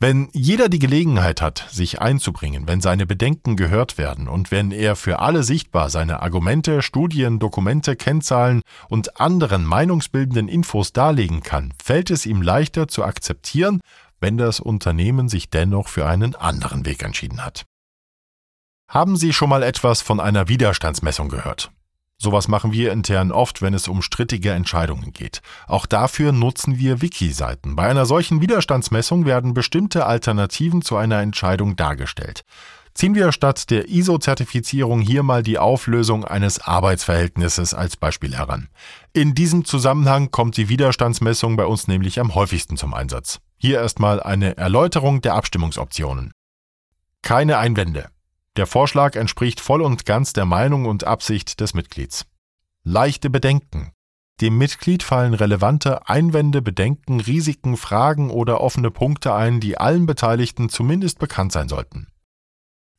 Wenn 0.00 0.28
jeder 0.32 0.68
die 0.68 0.80
Gelegenheit 0.80 1.40
hat, 1.40 1.66
sich 1.70 2.00
einzubringen, 2.00 2.66
wenn 2.66 2.80
seine 2.80 3.06
Bedenken 3.06 3.56
gehört 3.56 3.96
werden 3.96 4.28
und 4.28 4.50
wenn 4.50 4.72
er 4.72 4.96
für 4.96 5.20
alle 5.20 5.44
sichtbar 5.44 5.88
seine 5.88 6.20
Argumente, 6.20 6.82
Studien, 6.82 7.38
Dokumente, 7.38 7.94
Kennzahlen 7.94 8.62
und 8.88 9.20
anderen 9.20 9.64
meinungsbildenden 9.64 10.48
Infos 10.48 10.92
darlegen 10.92 11.42
kann, 11.42 11.72
fällt 11.82 12.10
es 12.10 12.26
ihm 12.26 12.42
leichter 12.42 12.88
zu 12.88 13.04
akzeptieren, 13.04 13.80
wenn 14.20 14.36
das 14.36 14.58
Unternehmen 14.58 15.28
sich 15.28 15.48
dennoch 15.48 15.88
für 15.88 16.06
einen 16.06 16.34
anderen 16.34 16.84
Weg 16.84 17.02
entschieden 17.02 17.44
hat. 17.44 17.64
Haben 18.88 19.16
Sie 19.16 19.32
schon 19.32 19.48
mal 19.48 19.62
etwas 19.62 20.02
von 20.02 20.20
einer 20.20 20.48
Widerstandsmessung 20.48 21.28
gehört? 21.28 21.70
Sowas 22.16 22.48
machen 22.48 22.72
wir 22.72 22.92
intern 22.92 23.32
oft, 23.32 23.60
wenn 23.60 23.74
es 23.74 23.88
um 23.88 24.00
strittige 24.00 24.52
Entscheidungen 24.52 25.12
geht. 25.12 25.42
Auch 25.66 25.84
dafür 25.86 26.32
nutzen 26.32 26.78
wir 26.78 27.02
Wiki-Seiten. 27.02 27.76
Bei 27.76 27.88
einer 27.88 28.06
solchen 28.06 28.40
Widerstandsmessung 28.40 29.26
werden 29.26 29.52
bestimmte 29.52 30.06
Alternativen 30.06 30.82
zu 30.82 30.96
einer 30.96 31.20
Entscheidung 31.20 31.76
dargestellt. 31.76 32.42
Ziehen 32.94 33.16
wir 33.16 33.32
statt 33.32 33.70
der 33.70 33.88
ISO-Zertifizierung 33.88 35.00
hier 35.00 35.24
mal 35.24 35.42
die 35.42 35.58
Auflösung 35.58 36.24
eines 36.24 36.60
Arbeitsverhältnisses 36.60 37.74
als 37.74 37.96
Beispiel 37.96 38.36
heran. 38.36 38.68
In 39.12 39.34
diesem 39.34 39.64
Zusammenhang 39.64 40.30
kommt 40.30 40.56
die 40.56 40.68
Widerstandsmessung 40.68 41.56
bei 41.56 41.66
uns 41.66 41.88
nämlich 41.88 42.20
am 42.20 42.36
häufigsten 42.36 42.76
zum 42.76 42.94
Einsatz. 42.94 43.40
Hier 43.58 43.80
erstmal 43.80 44.22
eine 44.22 44.56
Erläuterung 44.56 45.20
der 45.22 45.34
Abstimmungsoptionen. 45.34 46.32
Keine 47.22 47.58
Einwände. 47.58 48.13
Der 48.56 48.66
Vorschlag 48.66 49.16
entspricht 49.16 49.60
voll 49.60 49.82
und 49.82 50.06
ganz 50.06 50.32
der 50.32 50.44
Meinung 50.44 50.86
und 50.86 51.04
Absicht 51.04 51.58
des 51.58 51.74
Mitglieds. 51.74 52.26
Leichte 52.84 53.28
Bedenken. 53.28 53.92
Dem 54.40 54.58
Mitglied 54.58 55.02
fallen 55.02 55.34
relevante 55.34 56.08
Einwände, 56.08 56.62
Bedenken, 56.62 57.20
Risiken, 57.20 57.76
Fragen 57.76 58.30
oder 58.30 58.60
offene 58.60 58.92
Punkte 58.92 59.34
ein, 59.34 59.58
die 59.58 59.78
allen 59.78 60.06
Beteiligten 60.06 60.68
zumindest 60.68 61.18
bekannt 61.18 61.52
sein 61.52 61.68
sollten. 61.68 62.08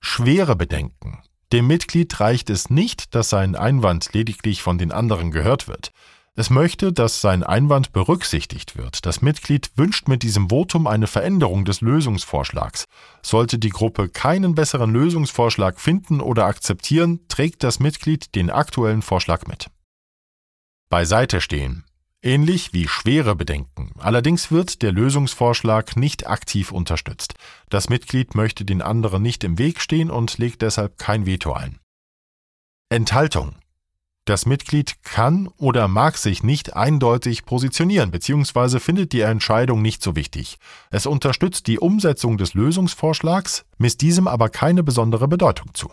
Schwere 0.01 0.55
Bedenken. 0.55 1.23
Dem 1.53 1.67
Mitglied 1.67 2.19
reicht 2.19 2.49
es 2.49 2.69
nicht, 2.69 3.15
dass 3.15 3.29
sein 3.29 3.55
Einwand 3.55 4.13
lediglich 4.13 4.61
von 4.61 4.77
den 4.77 4.91
anderen 4.91 5.31
gehört 5.31 5.67
wird. 5.67 5.91
Es 6.37 6.49
möchte, 6.49 6.91
dass 6.91 7.21
sein 7.21 7.43
Einwand 7.43 7.93
berücksichtigt 7.93 8.75
wird. 8.75 9.05
Das 9.05 9.21
Mitglied 9.21 9.71
wünscht 9.77 10.09
mit 10.09 10.21
diesem 10.21 10.49
Votum 10.49 10.85
eine 10.85 11.07
Veränderung 11.07 11.63
des 11.63 11.79
Lösungsvorschlags. 11.79 12.85
Sollte 13.21 13.57
die 13.57 13.69
Gruppe 13.69 14.09
keinen 14.09 14.53
besseren 14.53 14.91
Lösungsvorschlag 14.91 15.79
finden 15.79 16.19
oder 16.19 16.45
akzeptieren, 16.45 17.21
trägt 17.29 17.63
das 17.63 17.79
Mitglied 17.79 18.35
den 18.35 18.49
aktuellen 18.49 19.01
Vorschlag 19.01 19.47
mit. 19.47 19.69
Beiseite 20.89 21.39
stehen. 21.39 21.85
Ähnlich 22.21 22.73
wie 22.73 22.87
schwere 22.87 23.35
Bedenken. 23.35 23.91
Allerdings 23.99 24.51
wird 24.51 24.81
der 24.81 24.91
Lösungsvorschlag 24.91 25.95
nicht 25.95 26.27
aktiv 26.27 26.71
unterstützt. 26.71 27.35
Das 27.69 27.87
Mitglied 27.87 28.35
möchte 28.35 28.65
den 28.65 28.81
anderen 28.81 29.21
nicht 29.21 29.43
im 29.45 29.57
Weg 29.57 29.79
stehen 29.79 30.11
und 30.11 30.37
legt 30.37 30.63
deshalb 30.63 30.97
kein 30.97 31.25
Veto 31.25 31.53
ein. 31.53 31.79
Enthaltung. 32.89 33.55
Das 34.25 34.47
Mitglied 34.47 35.03
kann 35.03 35.47
oder 35.57 35.87
mag 35.87 36.17
sich 36.17 36.41
nicht 36.41 36.75
eindeutig 36.75 37.45
positionieren 37.45 38.09
bzw. 38.09 38.79
findet 38.79 39.13
die 39.13 39.21
Entscheidung 39.21 39.83
nicht 39.83 40.01
so 40.01 40.15
wichtig. 40.15 40.57
Es 40.89 41.05
unterstützt 41.05 41.67
die 41.67 41.77
Umsetzung 41.77 42.39
des 42.39 42.55
Lösungsvorschlags, 42.55 43.65
misst 43.77 44.01
diesem 44.01 44.27
aber 44.27 44.49
keine 44.49 44.81
besondere 44.81 45.27
Bedeutung 45.27 45.75
zu. 45.75 45.91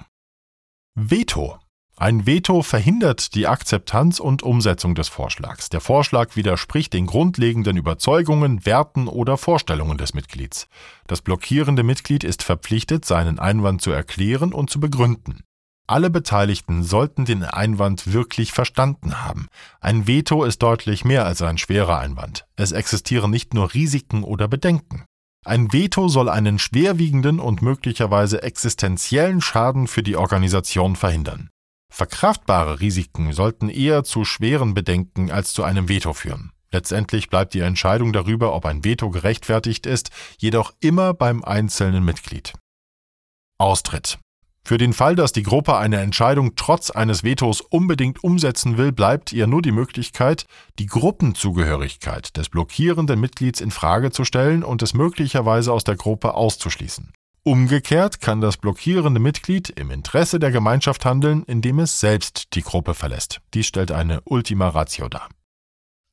Veto. 0.94 1.58
Ein 1.98 2.24
Veto 2.24 2.62
verhindert 2.62 3.34
die 3.34 3.46
Akzeptanz 3.46 4.18
und 4.18 4.42
Umsetzung 4.42 4.94
des 4.94 5.08
Vorschlags. 5.08 5.68
Der 5.68 5.82
Vorschlag 5.82 6.34
widerspricht 6.34 6.94
den 6.94 7.06
grundlegenden 7.06 7.76
Überzeugungen, 7.76 8.64
Werten 8.64 9.08
oder 9.08 9.36
Vorstellungen 9.36 9.98
des 9.98 10.14
Mitglieds. 10.14 10.68
Das 11.06 11.20
blockierende 11.20 11.82
Mitglied 11.82 12.24
ist 12.24 12.42
verpflichtet, 12.42 13.04
seinen 13.04 13.38
Einwand 13.38 13.82
zu 13.82 13.90
erklären 13.90 14.54
und 14.54 14.70
zu 14.70 14.80
begründen. 14.80 15.44
Alle 15.86 16.10
Beteiligten 16.10 16.84
sollten 16.84 17.24
den 17.24 17.42
Einwand 17.42 18.12
wirklich 18.12 18.52
verstanden 18.52 19.22
haben. 19.22 19.48
Ein 19.80 20.06
Veto 20.06 20.44
ist 20.44 20.62
deutlich 20.62 21.04
mehr 21.04 21.26
als 21.26 21.42
ein 21.42 21.58
schwerer 21.58 21.98
Einwand. 21.98 22.46
Es 22.56 22.72
existieren 22.72 23.30
nicht 23.30 23.52
nur 23.52 23.74
Risiken 23.74 24.22
oder 24.22 24.48
Bedenken. 24.48 25.04
Ein 25.44 25.72
Veto 25.72 26.06
soll 26.06 26.28
einen 26.28 26.60
schwerwiegenden 26.60 27.40
und 27.40 27.62
möglicherweise 27.62 28.42
existenziellen 28.42 29.40
Schaden 29.40 29.88
für 29.88 30.04
die 30.04 30.16
Organisation 30.16 30.94
verhindern. 30.94 31.50
Verkraftbare 31.92 32.80
Risiken 32.80 33.32
sollten 33.32 33.68
eher 33.68 34.04
zu 34.04 34.24
schweren 34.24 34.72
Bedenken 34.72 35.30
als 35.30 35.52
zu 35.52 35.64
einem 35.64 35.88
Veto 35.88 36.12
führen. 36.12 36.52
Letztendlich 36.70 37.28
bleibt 37.28 37.52
die 37.52 37.60
Entscheidung 37.60 38.12
darüber, 38.14 38.54
ob 38.54 38.64
ein 38.64 38.82
Veto 38.84 39.10
gerechtfertigt 39.10 39.84
ist, 39.84 40.10
jedoch 40.38 40.72
immer 40.80 41.12
beim 41.12 41.44
einzelnen 41.44 42.04
Mitglied. 42.04 42.54
Austritt. 43.58 44.18
Für 44.64 44.78
den 44.78 44.92
Fall, 44.92 45.16
dass 45.16 45.32
die 45.32 45.42
Gruppe 45.42 45.76
eine 45.76 46.00
Entscheidung 46.00 46.54
trotz 46.54 46.90
eines 46.90 47.24
Vetos 47.24 47.60
unbedingt 47.60 48.22
umsetzen 48.22 48.78
will, 48.78 48.92
bleibt 48.92 49.32
ihr 49.32 49.48
nur 49.48 49.60
die 49.60 49.72
Möglichkeit, 49.72 50.46
die 50.78 50.86
Gruppenzugehörigkeit 50.86 52.36
des 52.36 52.48
blockierenden 52.48 53.20
Mitglieds 53.20 53.60
in 53.60 53.72
Frage 53.72 54.12
zu 54.12 54.24
stellen 54.24 54.62
und 54.62 54.82
es 54.82 54.94
möglicherweise 54.94 55.72
aus 55.72 55.82
der 55.82 55.96
Gruppe 55.96 56.34
auszuschließen. 56.34 57.12
Umgekehrt 57.44 58.20
kann 58.20 58.40
das 58.40 58.56
blockierende 58.56 59.18
Mitglied 59.18 59.68
im 59.70 59.90
Interesse 59.90 60.38
der 60.38 60.52
Gemeinschaft 60.52 61.04
handeln, 61.04 61.42
indem 61.42 61.80
es 61.80 61.98
selbst 61.98 62.54
die 62.54 62.62
Gruppe 62.62 62.94
verlässt. 62.94 63.40
Dies 63.54 63.66
stellt 63.66 63.90
eine 63.90 64.20
Ultima 64.24 64.68
Ratio 64.68 65.08
dar. 65.08 65.28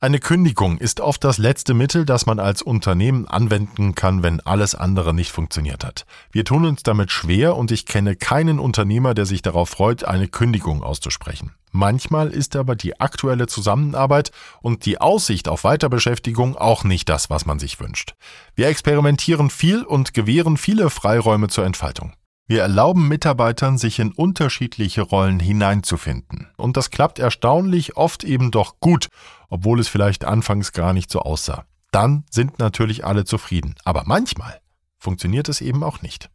Eine 0.01 0.19
Kündigung 0.19 0.77
ist 0.77 1.01
oft 1.01 1.25
das 1.25 1.37
letzte 1.39 1.73
Mittel, 1.73 2.05
das 2.05 2.25
man 2.25 2.39
als 2.39 2.61
Unternehmen 2.61 3.27
anwenden 3.27 3.95
kann, 3.95 4.23
wenn 4.23 4.39
alles 4.39 4.73
andere 4.73 5.13
nicht 5.13 5.29
funktioniert 5.29 5.83
hat. 5.83 6.05
Wir 6.31 6.45
tun 6.45 6.63
uns 6.63 6.83
damit 6.83 7.11
schwer 7.11 7.57
und 7.57 7.69
ich 7.69 7.85
kenne 7.85 8.15
keinen 8.15 8.59
Unternehmer, 8.59 9.13
der 9.13 9.25
sich 9.25 9.41
darauf 9.41 9.67
freut, 9.67 10.05
eine 10.05 10.29
Kündigung 10.29 10.83
auszusprechen. 10.83 11.53
Manchmal 11.73 12.29
ist 12.29 12.55
aber 12.55 12.77
die 12.77 13.01
aktuelle 13.01 13.47
Zusammenarbeit 13.47 14.31
und 14.61 14.85
die 14.85 15.01
Aussicht 15.01 15.49
auf 15.49 15.65
Weiterbeschäftigung 15.65 16.55
auch 16.55 16.85
nicht 16.85 17.09
das, 17.09 17.29
was 17.29 17.45
man 17.45 17.59
sich 17.59 17.81
wünscht. 17.81 18.15
Wir 18.55 18.69
experimentieren 18.69 19.49
viel 19.49 19.83
und 19.83 20.13
gewähren 20.13 20.55
viele 20.55 20.89
Freiräume 20.89 21.49
zur 21.49 21.65
Entfaltung. 21.65 22.13
Wir 22.49 22.63
erlauben 22.63 23.07
Mitarbeitern, 23.07 23.77
sich 23.77 23.99
in 23.99 24.11
unterschiedliche 24.11 25.03
Rollen 25.03 25.39
hineinzufinden. 25.39 26.47
Und 26.57 26.77
das 26.77 26.89
klappt 26.89 27.19
erstaunlich 27.19 27.95
oft 27.95 28.23
eben 28.23 28.49
doch 28.49 28.79
gut, 28.79 29.09
obwohl 29.49 29.79
es 29.79 29.87
vielleicht 29.87 30.25
anfangs 30.25 30.71
gar 30.71 30.93
nicht 30.93 31.11
so 31.11 31.19
aussah. 31.19 31.65
Dann 31.91 32.23
sind 32.31 32.57
natürlich 32.57 33.05
alle 33.05 33.23
zufrieden. 33.23 33.75
Aber 33.83 34.01
manchmal 34.07 34.61
funktioniert 34.97 35.47
es 35.47 35.61
eben 35.61 35.83
auch 35.83 36.01
nicht. 36.01 36.31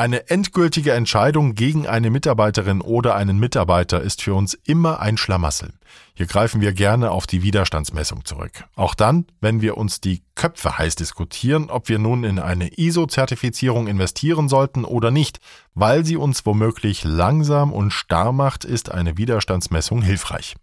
Eine 0.00 0.30
endgültige 0.30 0.94
Entscheidung 0.94 1.54
gegen 1.54 1.86
eine 1.86 2.08
Mitarbeiterin 2.08 2.80
oder 2.80 3.16
einen 3.16 3.38
Mitarbeiter 3.38 4.00
ist 4.00 4.22
für 4.22 4.32
uns 4.32 4.54
immer 4.54 5.00
ein 5.00 5.18
Schlamassel. 5.18 5.74
Hier 6.14 6.24
greifen 6.24 6.62
wir 6.62 6.72
gerne 6.72 7.10
auf 7.10 7.26
die 7.26 7.42
Widerstandsmessung 7.42 8.24
zurück. 8.24 8.64
Auch 8.76 8.94
dann, 8.94 9.26
wenn 9.42 9.60
wir 9.60 9.76
uns 9.76 10.00
die 10.00 10.22
Köpfe 10.36 10.78
heiß 10.78 10.94
diskutieren, 10.94 11.68
ob 11.68 11.90
wir 11.90 11.98
nun 11.98 12.24
in 12.24 12.38
eine 12.38 12.78
ISO-Zertifizierung 12.78 13.88
investieren 13.88 14.48
sollten 14.48 14.86
oder 14.86 15.10
nicht, 15.10 15.38
weil 15.74 16.06
sie 16.06 16.16
uns 16.16 16.46
womöglich 16.46 17.04
langsam 17.04 17.70
und 17.70 17.90
starr 17.90 18.32
macht, 18.32 18.64
ist 18.64 18.90
eine 18.90 19.18
Widerstandsmessung 19.18 20.00
hilfreich. 20.00 20.54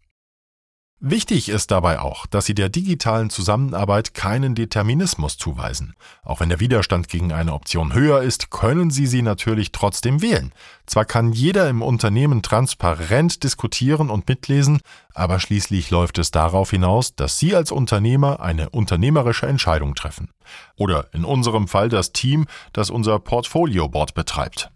Wichtig 0.99 1.49
ist 1.49 1.69
dabei 1.69 1.99
auch, 1.99 2.25
dass 2.25 2.47
Sie 2.47 2.55
der 2.55 2.69
digitalen 2.69 3.29
Zusammenarbeit 3.29 4.15
keinen 4.15 4.55
Determinismus 4.55 5.38
zuweisen. 5.38 5.93
Auch 6.23 6.39
wenn 6.39 6.49
der 6.49 6.60
Widerstand 6.60 7.07
gegen 7.07 7.31
eine 7.31 7.53
Option 7.53 7.93
höher 7.93 8.23
ist, 8.23 8.49
können 8.49 8.89
Sie 8.89 9.05
sie 9.05 9.21
natürlich 9.21 9.71
trotzdem 9.71 10.23
wählen. 10.23 10.53
Zwar 10.88 11.05
kann 11.05 11.33
jeder 11.33 11.69
im 11.69 11.83
Unternehmen 11.83 12.41
transparent 12.41 13.43
diskutieren 13.43 14.10
und 14.10 14.27
mitlesen, 14.27 14.79
aber 15.13 15.39
schließlich 15.39 15.91
läuft 15.91 16.17
es 16.17 16.31
darauf 16.31 16.71
hinaus, 16.71 17.13
dass 17.13 17.38
Sie 17.38 17.55
als 17.55 17.71
Unternehmer 17.71 18.39
eine 18.39 18.71
unternehmerische 18.71 19.45
Entscheidung 19.45 19.93
treffen. 19.93 20.31
Oder 20.77 21.13
in 21.13 21.25
unserem 21.25 21.67
Fall 21.67 21.89
das 21.89 22.12
Team, 22.12 22.47
das 22.73 22.89
unser 22.89 23.19
Portfolio-Board 23.19 24.15
betreibt. 24.15 24.71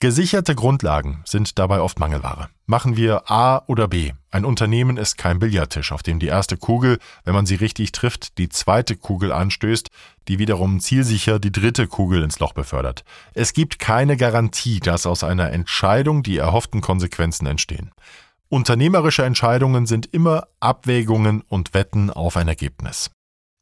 Gesicherte 0.00 0.54
Grundlagen 0.54 1.22
sind 1.24 1.58
dabei 1.58 1.80
oft 1.80 1.98
Mangelware. 1.98 2.48
Machen 2.66 2.96
wir 2.96 3.30
A 3.30 3.62
oder 3.66 3.88
B. 3.88 4.12
Ein 4.30 4.44
Unternehmen 4.44 4.96
ist 4.96 5.16
kein 5.16 5.38
Billardtisch, 5.38 5.92
auf 5.92 6.02
dem 6.02 6.18
die 6.18 6.26
erste 6.26 6.56
Kugel, 6.56 6.98
wenn 7.24 7.32
man 7.32 7.46
sie 7.46 7.54
richtig 7.54 7.92
trifft, 7.92 8.36
die 8.36 8.48
zweite 8.48 8.96
Kugel 8.96 9.32
anstößt, 9.32 9.88
die 10.28 10.38
wiederum 10.38 10.80
zielsicher 10.80 11.38
die 11.38 11.52
dritte 11.52 11.86
Kugel 11.86 12.22
ins 12.22 12.38
Loch 12.38 12.52
befördert. 12.52 13.04
Es 13.32 13.54
gibt 13.54 13.78
keine 13.78 14.16
Garantie, 14.16 14.80
dass 14.80 15.06
aus 15.06 15.24
einer 15.24 15.52
Entscheidung 15.52 16.22
die 16.22 16.36
erhofften 16.36 16.80
Konsequenzen 16.80 17.46
entstehen. 17.46 17.90
Unternehmerische 18.48 19.24
Entscheidungen 19.24 19.86
sind 19.86 20.06
immer 20.12 20.48
Abwägungen 20.60 21.40
und 21.48 21.72
Wetten 21.72 22.10
auf 22.10 22.36
ein 22.36 22.48
Ergebnis. 22.48 23.10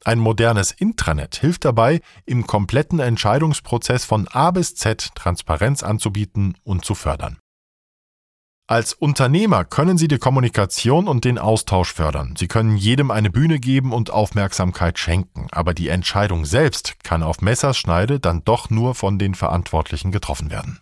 Ein 0.05 0.19
modernes 0.19 0.73
Intranet 0.73 1.37
hilft 1.37 1.65
dabei, 1.65 2.01
im 2.27 2.47
kompletten 2.47 2.99
Entscheidungsprozess 2.99 4.05
von 4.05 4.27
A 4.29 4.51
bis 4.51 4.75
Z 4.75 5.11
Transparenz 5.15 5.83
anzubieten 5.83 6.57
und 6.65 6.85
zu 6.85 6.95
fördern. 6.95 7.39
Als 8.69 8.95
Unternehmer 8.95 9.65
können 9.65 9.99
Sie 9.99 10.09
die 10.09 10.19
Kommunikation 10.19 11.07
und 11.07 11.25
den 11.25 11.39
Austausch 11.39 11.93
fördern. 11.93 12.35
Sie 12.39 12.49
können 12.49 12.77
jedem 12.77 13.11
eine 13.11 13.29
Bühne 13.29 13.59
geben 13.59 13.93
und 13.93 14.11
Aufmerksamkeit 14.11 14.99
schenken, 14.99 15.49
aber 15.51 15.75
die 15.75 15.89
Entscheidung 15.89 16.45
selbst 16.47 17.03
kann 17.05 17.23
auf 17.23 17.43
Messerschneide 17.43 18.19
dann 18.19 18.45
doch 18.45 18.71
nur 18.71 18.95
von 18.95 19.19
den 19.19 19.35
Verantwortlichen 19.35 20.11
getroffen 20.11 20.51
werden. 20.51 20.81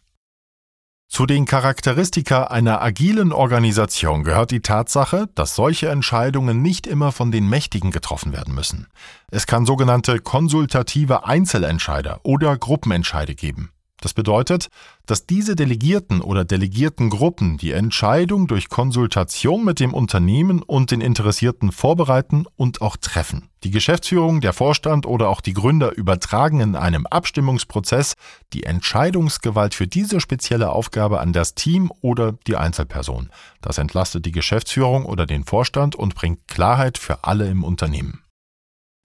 Zu 1.11 1.27
den 1.27 1.45
Charakteristika 1.45 2.45
einer 2.45 2.81
agilen 2.83 3.33
Organisation 3.33 4.23
gehört 4.23 4.53
die 4.53 4.61
Tatsache, 4.61 5.27
dass 5.35 5.57
solche 5.57 5.89
Entscheidungen 5.89 6.63
nicht 6.63 6.87
immer 6.87 7.11
von 7.11 7.33
den 7.33 7.49
Mächtigen 7.49 7.91
getroffen 7.91 8.33
werden 8.33 8.55
müssen. 8.55 8.87
Es 9.29 9.49
kann 9.49 9.67
sogenannte 9.67 10.21
konsultative 10.21 11.27
Einzelentscheider 11.27 12.21
oder 12.23 12.57
Gruppenentscheide 12.57 13.35
geben. 13.35 13.73
Das 14.01 14.15
bedeutet, 14.15 14.69
dass 15.07 15.27
diese 15.27 15.57
Delegierten 15.57 16.23
oder 16.23 16.45
Delegiertengruppen 16.45 17.59
die 17.59 17.73
Entscheidung 17.73 18.47
durch 18.47 18.69
Konsultation 18.69 19.65
mit 19.65 19.79
dem 19.79 19.93
Unternehmen 19.93 20.63
und 20.63 20.91
den 20.91 21.01
Interessierten 21.01 21.71
vorbereiten 21.71 22.47
und 22.57 22.81
auch 22.81 22.97
treffen. 22.97 23.51
Die 23.63 23.71
Geschäftsführung, 23.71 24.41
der 24.41 24.55
Vorstand 24.55 25.05
oder 25.05 25.29
auch 25.29 25.43
die 25.43 25.53
Gründer 25.53 25.95
übertragen 25.95 26.61
in 26.61 26.77
einem 26.77 27.07
Abstimmungsprozess 27.07 28.15
die 28.55 28.65
Entscheidungsgewalt 28.65 29.75
für 29.75 29.87
diese 29.87 30.21
spezielle 30.21 30.71
Aufgabe 30.71 31.21
an 31.21 31.35
das 31.35 31.55
Team 31.55 31.93
oder 32.01 32.33
die 32.47 32.57
Einzelperson. 32.57 33.29
Das 33.61 33.77
entlastet 33.77 34.25
die 34.25 34.33
Geschäftsführung 34.33 35.05
oder 35.05 35.27
den 35.27 35.45
Vorstand 35.45 35.95
und 35.95 36.15
bringt 36.15 36.49
Klarheit 36.49 36.97
für 36.97 37.25
alle 37.25 37.49
im 37.49 37.63
Unternehmen. 37.63 38.23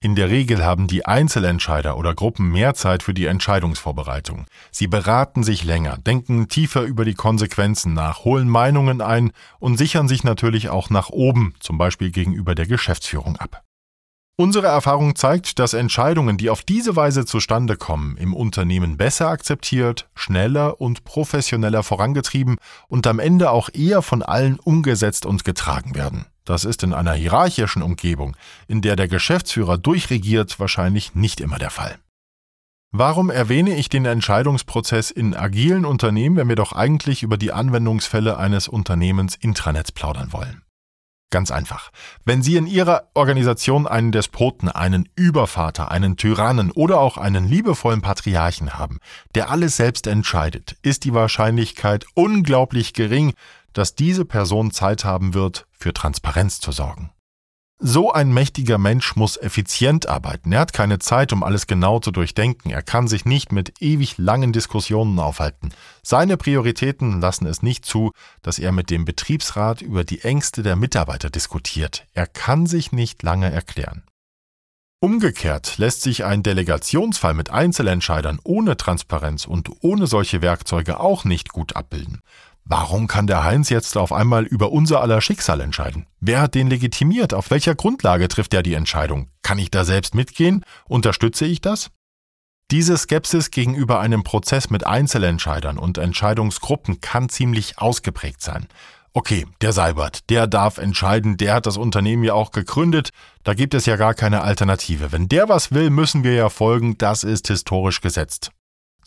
In 0.02 0.14
der 0.14 0.28
Regel 0.30 0.64
haben 0.64 0.86
die 0.86 1.06
Einzelentscheider 1.06 1.96
oder 1.96 2.14
Gruppen 2.14 2.52
mehr 2.52 2.74
Zeit 2.74 3.02
für 3.02 3.14
die 3.14 3.26
Entscheidungsvorbereitung. 3.26 4.46
Sie 4.70 4.86
beraten 4.86 5.42
sich 5.42 5.64
länger, 5.64 5.96
denken 5.96 6.48
tiefer 6.48 6.82
über 6.82 7.04
die 7.04 7.14
Konsequenzen 7.14 7.94
nach, 7.94 8.24
holen 8.24 8.48
Meinungen 8.48 9.00
ein 9.00 9.32
und 9.58 9.78
sichern 9.78 10.06
sich 10.06 10.22
natürlich 10.22 10.68
auch 10.68 10.90
nach 10.90 11.08
oben, 11.08 11.54
zum 11.60 11.78
Beispiel 11.78 12.10
gegenüber 12.10 12.54
der 12.54 12.66
Geschäftsführung 12.66 13.36
ab. 13.36 13.62
Unsere 14.38 14.66
Erfahrung 14.66 15.16
zeigt, 15.16 15.58
dass 15.58 15.72
Entscheidungen, 15.72 16.36
die 16.36 16.50
auf 16.50 16.60
diese 16.60 16.94
Weise 16.94 17.24
zustande 17.24 17.78
kommen, 17.78 18.18
im 18.18 18.34
Unternehmen 18.34 18.98
besser 18.98 19.28
akzeptiert, 19.28 20.10
schneller 20.14 20.78
und 20.78 21.04
professioneller 21.04 21.82
vorangetrieben 21.82 22.58
und 22.86 23.06
am 23.06 23.18
Ende 23.18 23.50
auch 23.50 23.70
eher 23.72 24.02
von 24.02 24.22
allen 24.22 24.60
umgesetzt 24.60 25.24
und 25.24 25.44
getragen 25.44 25.94
werden. 25.94 26.26
Das 26.46 26.64
ist 26.64 26.82
in 26.82 26.94
einer 26.94 27.12
hierarchischen 27.12 27.82
Umgebung, 27.82 28.36
in 28.68 28.80
der 28.80 28.96
der 28.96 29.08
Geschäftsführer 29.08 29.76
durchregiert, 29.76 30.58
wahrscheinlich 30.58 31.14
nicht 31.14 31.40
immer 31.40 31.58
der 31.58 31.70
Fall. 31.70 31.98
Warum 32.92 33.30
erwähne 33.30 33.76
ich 33.76 33.88
den 33.90 34.06
Entscheidungsprozess 34.06 35.10
in 35.10 35.34
agilen 35.34 35.84
Unternehmen, 35.84 36.36
wenn 36.36 36.48
wir 36.48 36.56
doch 36.56 36.72
eigentlich 36.72 37.22
über 37.22 37.36
die 37.36 37.52
Anwendungsfälle 37.52 38.38
eines 38.38 38.68
Unternehmens 38.68 39.34
Intranets 39.34 39.92
plaudern 39.92 40.32
wollen? 40.32 40.62
Ganz 41.30 41.50
einfach. 41.50 41.90
Wenn 42.24 42.40
Sie 42.40 42.56
in 42.56 42.68
Ihrer 42.68 43.10
Organisation 43.14 43.88
einen 43.88 44.12
Despoten, 44.12 44.68
einen 44.68 45.08
Übervater, 45.16 45.90
einen 45.90 46.16
Tyrannen 46.16 46.70
oder 46.70 47.00
auch 47.00 47.16
einen 47.16 47.48
liebevollen 47.48 48.00
Patriarchen 48.00 48.78
haben, 48.78 49.00
der 49.34 49.50
alles 49.50 49.76
selbst 49.76 50.06
entscheidet, 50.06 50.76
ist 50.82 51.02
die 51.02 51.12
Wahrscheinlichkeit 51.12 52.06
unglaublich 52.14 52.92
gering, 52.92 53.34
dass 53.76 53.94
diese 53.94 54.24
Person 54.24 54.70
Zeit 54.70 55.04
haben 55.04 55.34
wird, 55.34 55.66
für 55.72 55.92
Transparenz 55.92 56.60
zu 56.60 56.72
sorgen. 56.72 57.10
So 57.78 58.10
ein 58.10 58.32
mächtiger 58.32 58.78
Mensch 58.78 59.16
muss 59.16 59.36
effizient 59.36 60.08
arbeiten. 60.08 60.50
Er 60.50 60.60
hat 60.60 60.72
keine 60.72 60.98
Zeit, 60.98 61.34
um 61.34 61.42
alles 61.42 61.66
genau 61.66 61.98
zu 61.98 62.10
durchdenken. 62.10 62.70
Er 62.70 62.80
kann 62.80 63.06
sich 63.06 63.26
nicht 63.26 63.52
mit 63.52 63.82
ewig 63.82 64.16
langen 64.16 64.54
Diskussionen 64.54 65.18
aufhalten. 65.18 65.72
Seine 66.02 66.38
Prioritäten 66.38 67.20
lassen 67.20 67.44
es 67.44 67.62
nicht 67.62 67.84
zu, 67.84 68.12
dass 68.40 68.58
er 68.58 68.72
mit 68.72 68.88
dem 68.88 69.04
Betriebsrat 69.04 69.82
über 69.82 70.04
die 70.04 70.22
Ängste 70.22 70.62
der 70.62 70.76
Mitarbeiter 70.76 71.28
diskutiert. 71.28 72.06
Er 72.14 72.26
kann 72.26 72.64
sich 72.64 72.92
nicht 72.92 73.22
lange 73.22 73.52
erklären. 73.52 74.04
Umgekehrt 74.98 75.76
lässt 75.76 76.00
sich 76.00 76.24
ein 76.24 76.42
Delegationsfall 76.42 77.34
mit 77.34 77.50
Einzelentscheidern 77.50 78.40
ohne 78.42 78.78
Transparenz 78.78 79.44
und 79.44 79.70
ohne 79.82 80.06
solche 80.06 80.40
Werkzeuge 80.40 80.98
auch 80.98 81.24
nicht 81.24 81.50
gut 81.50 81.76
abbilden. 81.76 82.22
Warum 82.68 83.06
kann 83.06 83.28
der 83.28 83.44
Heinz 83.44 83.70
jetzt 83.70 83.96
auf 83.96 84.12
einmal 84.12 84.44
über 84.44 84.72
unser 84.72 85.00
aller 85.00 85.20
Schicksal 85.20 85.60
entscheiden? 85.60 86.06
Wer 86.18 86.40
hat 86.40 86.56
den 86.56 86.68
legitimiert? 86.68 87.32
Auf 87.32 87.50
welcher 87.50 87.76
Grundlage 87.76 88.26
trifft 88.26 88.52
er 88.54 88.64
die 88.64 88.74
Entscheidung? 88.74 89.30
Kann 89.42 89.60
ich 89.60 89.70
da 89.70 89.84
selbst 89.84 90.16
mitgehen? 90.16 90.64
Unterstütze 90.88 91.46
ich 91.46 91.60
das? 91.60 91.90
Diese 92.72 92.98
Skepsis 92.98 93.52
gegenüber 93.52 94.00
einem 94.00 94.24
Prozess 94.24 94.68
mit 94.68 94.84
Einzelentscheidern 94.84 95.78
und 95.78 95.96
Entscheidungsgruppen 95.98 97.00
kann 97.00 97.28
ziemlich 97.28 97.78
ausgeprägt 97.78 98.42
sein. 98.42 98.66
Okay, 99.12 99.46
der 99.60 99.72
Seibert, 99.72 100.28
der 100.28 100.48
darf 100.48 100.78
entscheiden, 100.78 101.36
der 101.36 101.54
hat 101.54 101.66
das 101.66 101.76
Unternehmen 101.76 102.24
ja 102.24 102.34
auch 102.34 102.50
gegründet, 102.50 103.10
da 103.44 103.54
gibt 103.54 103.74
es 103.74 103.86
ja 103.86 103.94
gar 103.94 104.14
keine 104.14 104.42
Alternative. 104.42 105.12
Wenn 105.12 105.28
der 105.28 105.48
was 105.48 105.70
will, 105.70 105.90
müssen 105.90 106.24
wir 106.24 106.34
ja 106.34 106.48
folgen, 106.48 106.98
das 106.98 107.22
ist 107.22 107.46
historisch 107.46 108.00
gesetzt. 108.00 108.50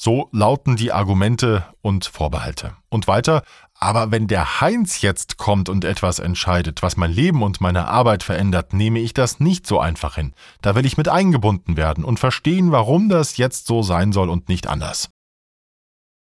So 0.02 0.30
lauten 0.32 0.78
die 0.78 0.94
Argumente 0.94 1.66
und 1.82 2.06
Vorbehalte. 2.06 2.74
Und 2.88 3.10
weiter, 3.10 3.44
aber 3.74 4.12
wenn 4.12 4.28
der 4.28 4.62
Heinz 4.62 5.02
jetzt 5.02 5.38
kommt 5.38 5.68
und 5.68 5.84
etwas 5.84 6.20
entscheidet, 6.20 6.82
was 6.82 6.96
mein 6.96 7.12
Leben 7.12 7.44
und 7.44 7.60
meine 7.60 7.90
Arbeit 7.90 8.24
verändert, 8.24 8.72
nehme 8.72 9.00
ich 9.00 9.14
das 9.14 9.42
nicht 9.42 9.68
so 9.68 9.78
einfach 9.78 10.16
hin. 10.16 10.34
Da 10.62 10.74
will 10.74 10.86
ich 10.86 10.96
mit 10.96 11.10
eingebunden 11.10 11.76
werden 11.76 12.06
und 12.06 12.18
verstehen, 12.18 12.72
warum 12.72 13.10
das 13.10 13.36
jetzt 13.36 13.68
so 13.68 13.82
sein 13.84 14.14
soll 14.14 14.30
und 14.30 14.48
nicht 14.48 14.68
anders. 14.68 15.10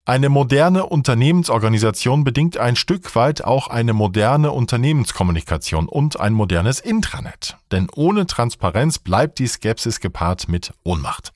Eine 0.07 0.31
moderne 0.31 0.87
Unternehmensorganisation 0.87 2.25
bedingt 2.25 2.57
ein 2.57 2.77
Stück 2.77 3.15
weit 3.15 3.45
auch 3.45 3.69
eine 3.69 3.93
moderne 3.93 4.53
Unternehmenskommunikation 4.53 5.87
und 5.87 6.19
ein 6.19 6.33
modernes 6.33 6.81
Intranet. 6.81 7.59
Denn 7.73 7.89
ohne 7.95 8.27
Transparenz 8.27 9.01
bleibt 9.01 9.39
die 9.39 9.49
Skepsis 9.49 10.01
gepaart 10.01 10.49
mit 10.49 10.73
Ohnmacht. 10.83 11.36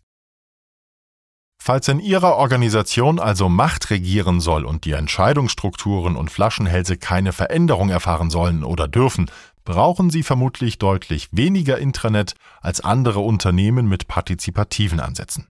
Falls 1.62 1.88
in 1.88 2.00
Ihrer 2.00 2.36
Organisation 2.36 3.18
also 3.18 3.50
Macht 3.50 3.90
regieren 3.90 4.40
soll 4.40 4.64
und 4.64 4.86
die 4.86 4.92
Entscheidungsstrukturen 4.92 6.16
und 6.16 6.30
Flaschenhälse 6.30 6.96
keine 6.96 7.34
Veränderung 7.34 7.90
erfahren 7.90 8.30
sollen 8.30 8.64
oder 8.64 8.88
dürfen, 8.88 9.30
brauchen 9.64 10.08
Sie 10.08 10.22
vermutlich 10.22 10.78
deutlich 10.78 11.28
weniger 11.32 11.76
Intranet 11.76 12.32
als 12.62 12.80
andere 12.80 13.20
Unternehmen 13.20 13.86
mit 13.86 14.08
partizipativen 14.08 15.00
Ansätzen. 15.00 15.48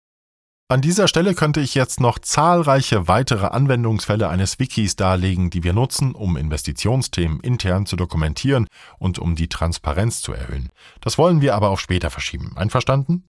An 0.68 0.80
dieser 0.80 1.06
Stelle 1.06 1.34
könnte 1.34 1.60
ich 1.60 1.76
jetzt 1.76 2.00
noch 2.00 2.18
zahlreiche 2.18 3.06
weitere 3.06 3.46
Anwendungsfälle 3.46 4.28
eines 4.28 4.58
Wikis 4.58 4.96
darlegen, 4.96 5.48
die 5.50 5.62
wir 5.62 5.72
nutzen, 5.72 6.14
um 6.14 6.36
Investitionsthemen 6.36 7.38
intern 7.38 7.86
zu 7.86 7.94
dokumentieren 7.94 8.66
und 8.98 9.20
um 9.20 9.36
die 9.36 9.48
Transparenz 9.48 10.22
zu 10.22 10.32
erhöhen. 10.32 10.70
Das 11.00 11.18
wollen 11.18 11.40
wir 11.40 11.54
aber 11.54 11.70
auf 11.70 11.80
später 11.80 12.10
verschieben. 12.10 12.56
Einverstanden? 12.56 13.29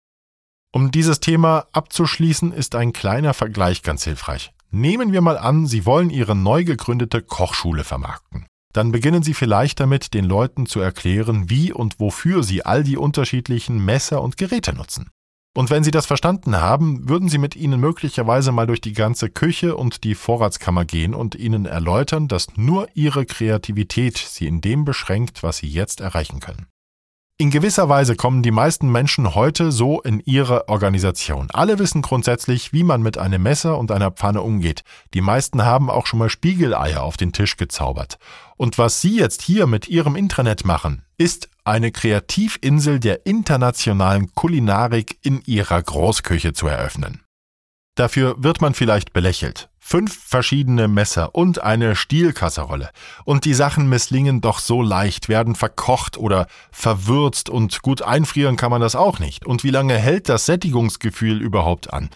Um 0.74 0.90
dieses 0.90 1.20
Thema 1.20 1.66
abzuschließen, 1.72 2.52
ist 2.52 2.74
ein 2.74 2.92
kleiner 2.92 3.32
Vergleich 3.32 3.82
ganz 3.82 4.04
hilfreich. 4.04 4.52
Nehmen 4.70 5.12
wir 5.12 5.22
mal 5.22 5.38
an, 5.38 5.66
Sie 5.66 5.86
wollen 5.86 6.10
Ihre 6.10 6.36
neu 6.36 6.64
gegründete 6.64 7.22
Kochschule 7.22 7.84
vermarkten. 7.84 8.46
Dann 8.74 8.92
beginnen 8.92 9.22
Sie 9.22 9.32
vielleicht 9.32 9.80
damit, 9.80 10.12
den 10.12 10.26
Leuten 10.26 10.66
zu 10.66 10.80
erklären, 10.80 11.48
wie 11.48 11.72
und 11.72 11.98
wofür 12.00 12.42
Sie 12.42 12.66
all 12.66 12.84
die 12.84 12.98
unterschiedlichen 12.98 13.82
Messer 13.82 14.20
und 14.20 14.36
Geräte 14.36 14.74
nutzen. 14.74 15.10
Und 15.56 15.70
wenn 15.70 15.82
Sie 15.82 15.90
das 15.90 16.04
verstanden 16.04 16.56
haben, 16.58 17.08
würden 17.08 17.30
Sie 17.30 17.38
mit 17.38 17.56
ihnen 17.56 17.80
möglicherweise 17.80 18.52
mal 18.52 18.66
durch 18.66 18.82
die 18.82 18.92
ganze 18.92 19.30
Küche 19.30 19.74
und 19.74 20.04
die 20.04 20.14
Vorratskammer 20.14 20.84
gehen 20.84 21.14
und 21.14 21.34
ihnen 21.34 21.64
erläutern, 21.64 22.28
dass 22.28 22.56
nur 22.56 22.88
Ihre 22.94 23.24
Kreativität 23.24 24.18
Sie 24.18 24.46
in 24.46 24.60
dem 24.60 24.84
beschränkt, 24.84 25.42
was 25.42 25.56
Sie 25.56 25.68
jetzt 25.68 26.00
erreichen 26.00 26.40
können. 26.40 26.66
In 27.40 27.50
gewisser 27.50 27.88
Weise 27.88 28.16
kommen 28.16 28.42
die 28.42 28.50
meisten 28.50 28.90
Menschen 28.90 29.36
heute 29.36 29.70
so 29.70 30.00
in 30.00 30.18
ihre 30.24 30.68
Organisation. 30.68 31.46
Alle 31.52 31.78
wissen 31.78 32.02
grundsätzlich, 32.02 32.72
wie 32.72 32.82
man 32.82 33.00
mit 33.00 33.16
einem 33.16 33.44
Messer 33.44 33.78
und 33.78 33.92
einer 33.92 34.10
Pfanne 34.10 34.42
umgeht. 34.42 34.82
Die 35.14 35.20
meisten 35.20 35.64
haben 35.64 35.88
auch 35.88 36.06
schon 36.06 36.18
mal 36.18 36.30
Spiegeleier 36.30 37.00
auf 37.00 37.16
den 37.16 37.32
Tisch 37.32 37.56
gezaubert. 37.56 38.18
Und 38.56 38.76
was 38.76 39.00
Sie 39.00 39.16
jetzt 39.16 39.42
hier 39.42 39.68
mit 39.68 39.86
Ihrem 39.86 40.16
Intranet 40.16 40.64
machen, 40.64 41.04
ist 41.16 41.48
eine 41.62 41.92
Kreativinsel 41.92 42.98
der 42.98 43.24
internationalen 43.24 44.34
Kulinarik 44.34 45.18
in 45.22 45.40
Ihrer 45.46 45.80
Großküche 45.80 46.54
zu 46.54 46.66
eröffnen. 46.66 47.20
Dafür 47.98 48.36
wird 48.38 48.60
man 48.60 48.74
vielleicht 48.74 49.12
belächelt. 49.12 49.70
Fünf 49.80 50.16
verschiedene 50.16 50.86
Messer 50.86 51.34
und 51.34 51.64
eine 51.64 51.96
Stielkasserolle. 51.96 52.90
Und 53.24 53.44
die 53.44 53.54
Sachen 53.54 53.88
misslingen 53.88 54.40
doch 54.40 54.60
so 54.60 54.82
leicht, 54.82 55.28
werden 55.28 55.56
verkocht 55.56 56.16
oder 56.16 56.46
verwürzt 56.70 57.50
und 57.50 57.82
gut 57.82 58.02
einfrieren 58.02 58.54
kann 58.54 58.70
man 58.70 58.80
das 58.80 58.94
auch 58.94 59.18
nicht. 59.18 59.46
Und 59.46 59.64
wie 59.64 59.70
lange 59.70 59.96
hält 59.96 60.28
das 60.28 60.46
Sättigungsgefühl 60.46 61.42
überhaupt 61.42 61.92
an? 61.92 62.08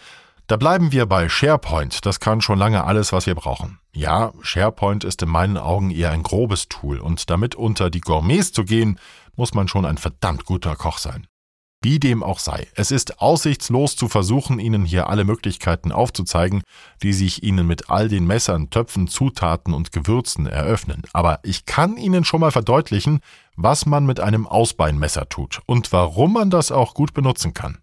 Da 0.46 0.56
bleiben 0.56 0.92
wir 0.92 1.06
bei 1.06 1.28
SharePoint. 1.28 2.06
Das 2.06 2.20
kann 2.20 2.42
schon 2.42 2.60
lange 2.60 2.84
alles, 2.84 3.12
was 3.12 3.26
wir 3.26 3.34
brauchen. 3.34 3.80
Ja, 3.92 4.32
SharePoint 4.40 5.02
ist 5.02 5.20
in 5.22 5.30
meinen 5.30 5.56
Augen 5.56 5.90
eher 5.90 6.12
ein 6.12 6.22
grobes 6.22 6.68
Tool 6.68 7.00
und 7.00 7.28
damit 7.28 7.56
unter 7.56 7.90
die 7.90 8.00
Gourmets 8.00 8.52
zu 8.52 8.62
gehen, 8.62 9.00
muss 9.34 9.52
man 9.52 9.66
schon 9.66 9.84
ein 9.84 9.98
verdammt 9.98 10.44
guter 10.44 10.76
Koch 10.76 10.98
sein. 10.98 11.26
Wie 11.84 11.98
dem 11.98 12.22
auch 12.22 12.38
sei, 12.38 12.68
es 12.76 12.92
ist 12.92 13.20
aussichtslos 13.20 13.96
zu 13.96 14.06
versuchen, 14.06 14.60
Ihnen 14.60 14.84
hier 14.84 15.08
alle 15.08 15.24
Möglichkeiten 15.24 15.90
aufzuzeigen, 15.90 16.62
die 17.02 17.12
sich 17.12 17.42
Ihnen 17.42 17.66
mit 17.66 17.90
all 17.90 18.08
den 18.08 18.24
Messern, 18.24 18.70
Töpfen, 18.70 19.08
Zutaten 19.08 19.74
und 19.74 19.90
Gewürzen 19.90 20.46
eröffnen. 20.46 21.02
Aber 21.12 21.40
ich 21.42 21.66
kann 21.66 21.96
Ihnen 21.96 22.22
schon 22.22 22.40
mal 22.40 22.52
verdeutlichen, 22.52 23.18
was 23.56 23.84
man 23.84 24.06
mit 24.06 24.20
einem 24.20 24.46
Ausbeinmesser 24.46 25.28
tut 25.28 25.60
und 25.66 25.92
warum 25.92 26.34
man 26.34 26.50
das 26.50 26.70
auch 26.70 26.94
gut 26.94 27.14
benutzen 27.14 27.52
kann. 27.52 27.81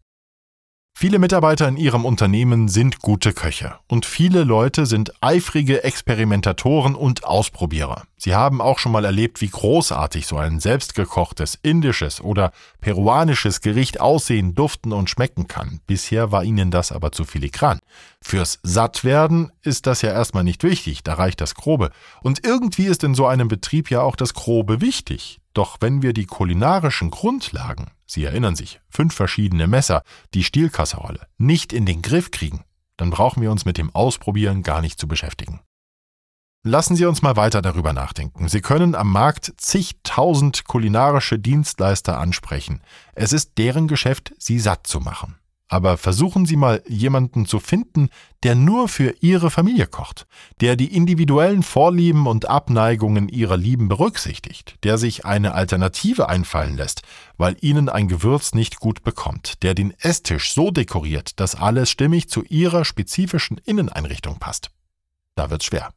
Viele 1.01 1.17
Mitarbeiter 1.17 1.65
in 1.67 1.77
ihrem 1.77 2.03
Unternehmen 2.03 2.67
sind 2.67 2.99
gute 2.99 3.31
Köche 3.31 3.75
und 3.87 4.05
viele 4.05 4.43
Leute 4.43 4.85
sind 4.85 5.13
eifrige 5.21 5.85
Experimentatoren 5.85 6.93
und 6.93 7.23
Ausprobierer. 7.23 8.03
Sie 8.17 8.35
haben 8.35 8.59
auch 8.59 8.79
schon 8.79 8.91
mal 8.91 9.05
erlebt, 9.05 9.39
wie 9.39 9.47
großartig 9.47 10.27
so 10.27 10.35
ein 10.35 10.59
selbstgekochtes 10.59 11.57
indisches 11.63 12.19
oder 12.19 12.51
peruanisches 12.81 13.61
Gericht 13.61 14.01
aussehen, 14.01 14.55
duften 14.55 14.91
und 14.91 15.09
schmecken 15.09 15.47
kann. 15.47 15.79
Bisher 15.87 16.33
war 16.33 16.43
ihnen 16.43 16.69
das 16.69 16.91
aber 16.91 17.13
zu 17.13 17.23
filigran. 17.23 17.79
Fürs 18.21 18.59
Sattwerden 18.63 19.53
ist 19.61 19.87
das 19.87 20.01
ja 20.01 20.11
erstmal 20.11 20.43
nicht 20.43 20.63
wichtig, 20.63 21.01
da 21.03 21.13
reicht 21.13 21.39
das 21.39 21.55
Grobe. 21.55 21.91
Und 22.21 22.45
irgendwie 22.45 22.87
ist 22.87 23.05
in 23.05 23.15
so 23.15 23.25
einem 23.25 23.47
Betrieb 23.47 23.89
ja 23.89 24.01
auch 24.01 24.17
das 24.17 24.33
Grobe 24.33 24.81
wichtig. 24.81 25.39
Doch 25.59 25.75
wenn 25.81 26.01
wir 26.01 26.13
die 26.13 26.25
kulinarischen 26.25 27.11
Grundlagen, 27.11 27.91
Sie 28.05 28.23
erinnern 28.23 28.55
sich, 28.55 28.79
fünf 28.87 29.13
verschiedene 29.13 29.67
Messer, 29.67 30.03
die 30.33 30.45
Stielkasserolle, 30.45 31.27
nicht 31.37 31.73
in 31.73 31.85
den 31.85 32.01
Griff 32.01 32.31
kriegen, 32.31 32.63
dann 32.95 33.09
brauchen 33.09 33.41
wir 33.41 33.51
uns 33.51 33.65
mit 33.65 33.77
dem 33.77 33.93
Ausprobieren 33.93 34.63
gar 34.63 34.79
nicht 34.79 34.97
zu 34.97 35.05
beschäftigen. 35.05 35.59
Lassen 36.63 36.95
Sie 36.95 37.03
uns 37.03 37.21
mal 37.21 37.35
weiter 37.35 37.61
darüber 37.61 37.91
nachdenken. 37.91 38.47
Sie 38.47 38.61
können 38.61 38.95
am 38.95 39.11
Markt 39.11 39.51
zigtausend 39.57 40.63
kulinarische 40.63 41.37
Dienstleister 41.37 42.17
ansprechen. 42.17 42.79
Es 43.13 43.33
ist 43.33 43.57
deren 43.57 43.89
Geschäft, 43.89 44.33
Sie 44.37 44.61
satt 44.61 44.87
zu 44.87 45.01
machen. 45.01 45.38
Aber 45.71 45.97
versuchen 45.97 46.47
Sie 46.47 46.55
mal 46.55 46.81
jemanden 46.87 47.45
zu 47.45 47.59
finden, 47.59 48.09
der 48.41 48.55
nur 48.55 48.89
für 48.89 49.15
Ihre 49.21 49.51
Familie 49.51 49.85
kocht, 49.85 50.25
der 50.61 50.75
die 50.75 50.93
individuellen 50.95 51.61
Vorlieben 51.61 52.25
und 52.25 52.49
Abneigungen 52.49 53.29
Ihrer 53.29 53.55
Lieben 53.55 53.87
berücksichtigt, 53.87 54.77
der 54.83 54.97
sich 54.97 55.25
eine 55.25 55.53
Alternative 55.53 56.27
einfallen 56.27 56.75
lässt, 56.75 57.03
weil 57.37 57.55
Ihnen 57.61 57.87
ein 57.87 58.07
Gewürz 58.07 58.55
nicht 58.55 58.79
gut 58.79 59.03
bekommt, 59.03 59.61
der 59.61 59.75
den 59.75 59.93
Esstisch 59.99 60.53
so 60.55 60.71
dekoriert, 60.71 61.39
dass 61.39 61.53
alles 61.53 61.91
stimmig 61.91 62.29
zu 62.29 62.43
Ihrer 62.43 62.83
spezifischen 62.83 63.59
Inneneinrichtung 63.63 64.39
passt. 64.39 64.71
Da 65.35 65.51
wird's 65.51 65.65
schwer. 65.65 65.93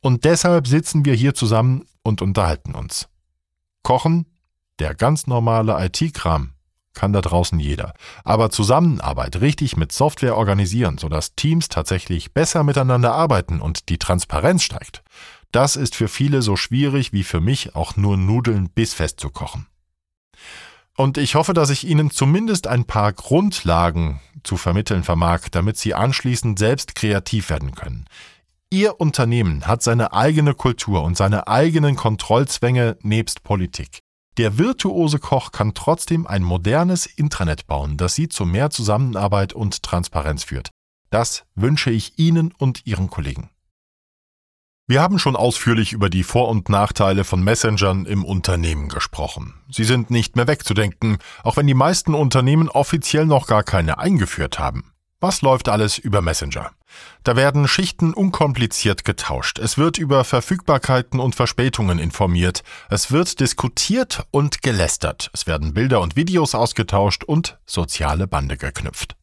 Und 0.00 0.24
deshalb 0.24 0.66
sitzen 0.66 1.04
wir 1.04 1.14
hier 1.14 1.34
zusammen 1.34 1.84
und 2.02 2.22
unterhalten 2.22 2.74
uns. 2.74 3.08
Kochen, 3.82 4.24
der 4.78 4.94
ganz 4.94 5.26
normale 5.26 5.84
IT-Kram, 5.84 6.52
kann 6.96 7.12
da 7.12 7.20
draußen 7.20 7.60
jeder. 7.60 7.94
Aber 8.24 8.50
Zusammenarbeit 8.50 9.40
richtig 9.40 9.76
mit 9.76 9.92
Software 9.92 10.36
organisieren, 10.36 10.98
sodass 10.98 11.36
Teams 11.36 11.68
tatsächlich 11.68 12.32
besser 12.32 12.64
miteinander 12.64 13.14
arbeiten 13.14 13.60
und 13.60 13.88
die 13.88 13.98
Transparenz 13.98 14.64
steigt, 14.64 15.04
das 15.52 15.76
ist 15.76 15.94
für 15.94 16.08
viele 16.08 16.42
so 16.42 16.56
schwierig 16.56 17.12
wie 17.12 17.22
für 17.22 17.40
mich 17.40 17.76
auch 17.76 17.96
nur 17.96 18.16
Nudeln 18.16 18.68
bissfest 18.70 19.20
zu 19.20 19.30
kochen. 19.30 19.66
Und 20.96 21.18
ich 21.18 21.34
hoffe, 21.34 21.52
dass 21.52 21.70
ich 21.70 21.86
Ihnen 21.86 22.10
zumindest 22.10 22.66
ein 22.66 22.86
paar 22.86 23.12
Grundlagen 23.12 24.20
zu 24.42 24.56
vermitteln 24.56 25.04
vermag, 25.04 25.48
damit 25.50 25.76
Sie 25.76 25.94
anschließend 25.94 26.58
selbst 26.58 26.94
kreativ 26.94 27.50
werden 27.50 27.74
können. 27.74 28.06
Ihr 28.70 28.98
Unternehmen 28.98 29.66
hat 29.66 29.82
seine 29.82 30.12
eigene 30.12 30.54
Kultur 30.54 31.04
und 31.04 31.16
seine 31.16 31.46
eigenen 31.46 31.96
Kontrollzwänge 31.96 32.96
nebst 33.02 33.42
Politik. 33.44 34.00
Der 34.36 34.58
virtuose 34.58 35.18
Koch 35.18 35.50
kann 35.50 35.72
trotzdem 35.72 36.26
ein 36.26 36.42
modernes 36.42 37.06
Intranet 37.06 37.66
bauen, 37.66 37.96
das 37.96 38.14
Sie 38.14 38.28
zu 38.28 38.44
mehr 38.44 38.68
Zusammenarbeit 38.68 39.54
und 39.54 39.82
Transparenz 39.82 40.44
führt. 40.44 40.68
Das 41.10 41.44
wünsche 41.54 41.90
ich 41.90 42.18
Ihnen 42.18 42.52
und 42.52 42.86
Ihren 42.86 43.08
Kollegen. 43.08 43.48
Wir 44.88 45.00
haben 45.00 45.18
schon 45.18 45.36
ausführlich 45.36 45.92
über 45.92 46.10
die 46.10 46.22
Vor- 46.22 46.48
und 46.48 46.68
Nachteile 46.68 47.24
von 47.24 47.42
Messengern 47.42 48.04
im 48.04 48.24
Unternehmen 48.24 48.88
gesprochen. 48.88 49.54
Sie 49.70 49.84
sind 49.84 50.10
nicht 50.10 50.36
mehr 50.36 50.46
wegzudenken, 50.46 51.18
auch 51.42 51.56
wenn 51.56 51.66
die 51.66 51.74
meisten 51.74 52.14
Unternehmen 52.14 52.68
offiziell 52.68 53.26
noch 53.26 53.46
gar 53.46 53.64
keine 53.64 53.98
eingeführt 53.98 54.58
haben. 54.58 54.92
Was 55.20 55.40
läuft 55.40 55.70
alles 55.70 55.96
über 55.96 56.20
Messenger? 56.20 56.72
Da 57.24 57.36
werden 57.36 57.68
Schichten 57.68 58.12
unkompliziert 58.12 59.04
getauscht. 59.04 59.58
Es 59.58 59.78
wird 59.78 59.96
über 59.96 60.24
Verfügbarkeiten 60.24 61.20
und 61.20 61.34
Verspätungen 61.34 61.98
informiert. 61.98 62.62
Es 62.90 63.10
wird 63.10 63.40
diskutiert 63.40 64.26
und 64.30 64.60
gelästert. 64.60 65.30
Es 65.32 65.46
werden 65.46 65.72
Bilder 65.72 66.02
und 66.02 66.16
Videos 66.16 66.54
ausgetauscht 66.54 67.24
und 67.24 67.58
soziale 67.64 68.26
Bande 68.26 68.58
geknüpft. 68.58 69.16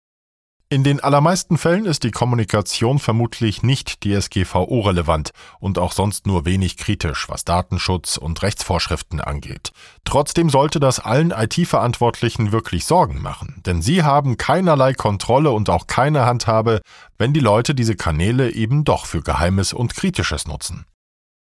In 0.74 0.84
den 0.84 1.02
allermeisten 1.02 1.60
Fällen 1.60 1.86
ist 1.86 2.02
die 2.02 2.10
Kommunikation 2.10 2.98
vermutlich 2.98 3.62
nicht 3.62 4.04
DSGVO-relevant 4.04 5.30
und 5.60 5.78
auch 5.78 5.92
sonst 5.92 6.26
nur 6.26 6.46
wenig 6.46 6.78
kritisch, 6.78 7.30
was 7.30 7.46
Datenschutz 7.46 8.18
und 8.18 8.42
Rechtsvorschriften 8.42 9.22
angeht. 9.22 9.72
Trotzdem 10.04 10.50
sollte 10.50 10.80
das 10.80 11.00
allen 11.00 11.30
IT-Verantwortlichen 11.30 12.52
wirklich 12.52 12.86
Sorgen 12.86 13.22
machen, 13.22 13.62
denn 13.68 13.84
sie 13.84 14.02
haben 14.02 14.38
keinerlei 14.38 14.96
Kontrolle 14.96 15.52
und 15.52 15.70
auch 15.70 15.86
keine 15.86 16.26
Handhabe, 16.26 16.82
wenn 17.20 17.34
die 17.34 17.40
Leute 17.40 17.76
diese 17.76 17.96
Kanäle 17.96 18.52
eben 18.52 18.84
doch 18.84 19.06
für 19.06 19.22
Geheimes 19.22 19.74
und 19.74 19.94
Kritisches 19.94 20.48
nutzen. 20.48 20.88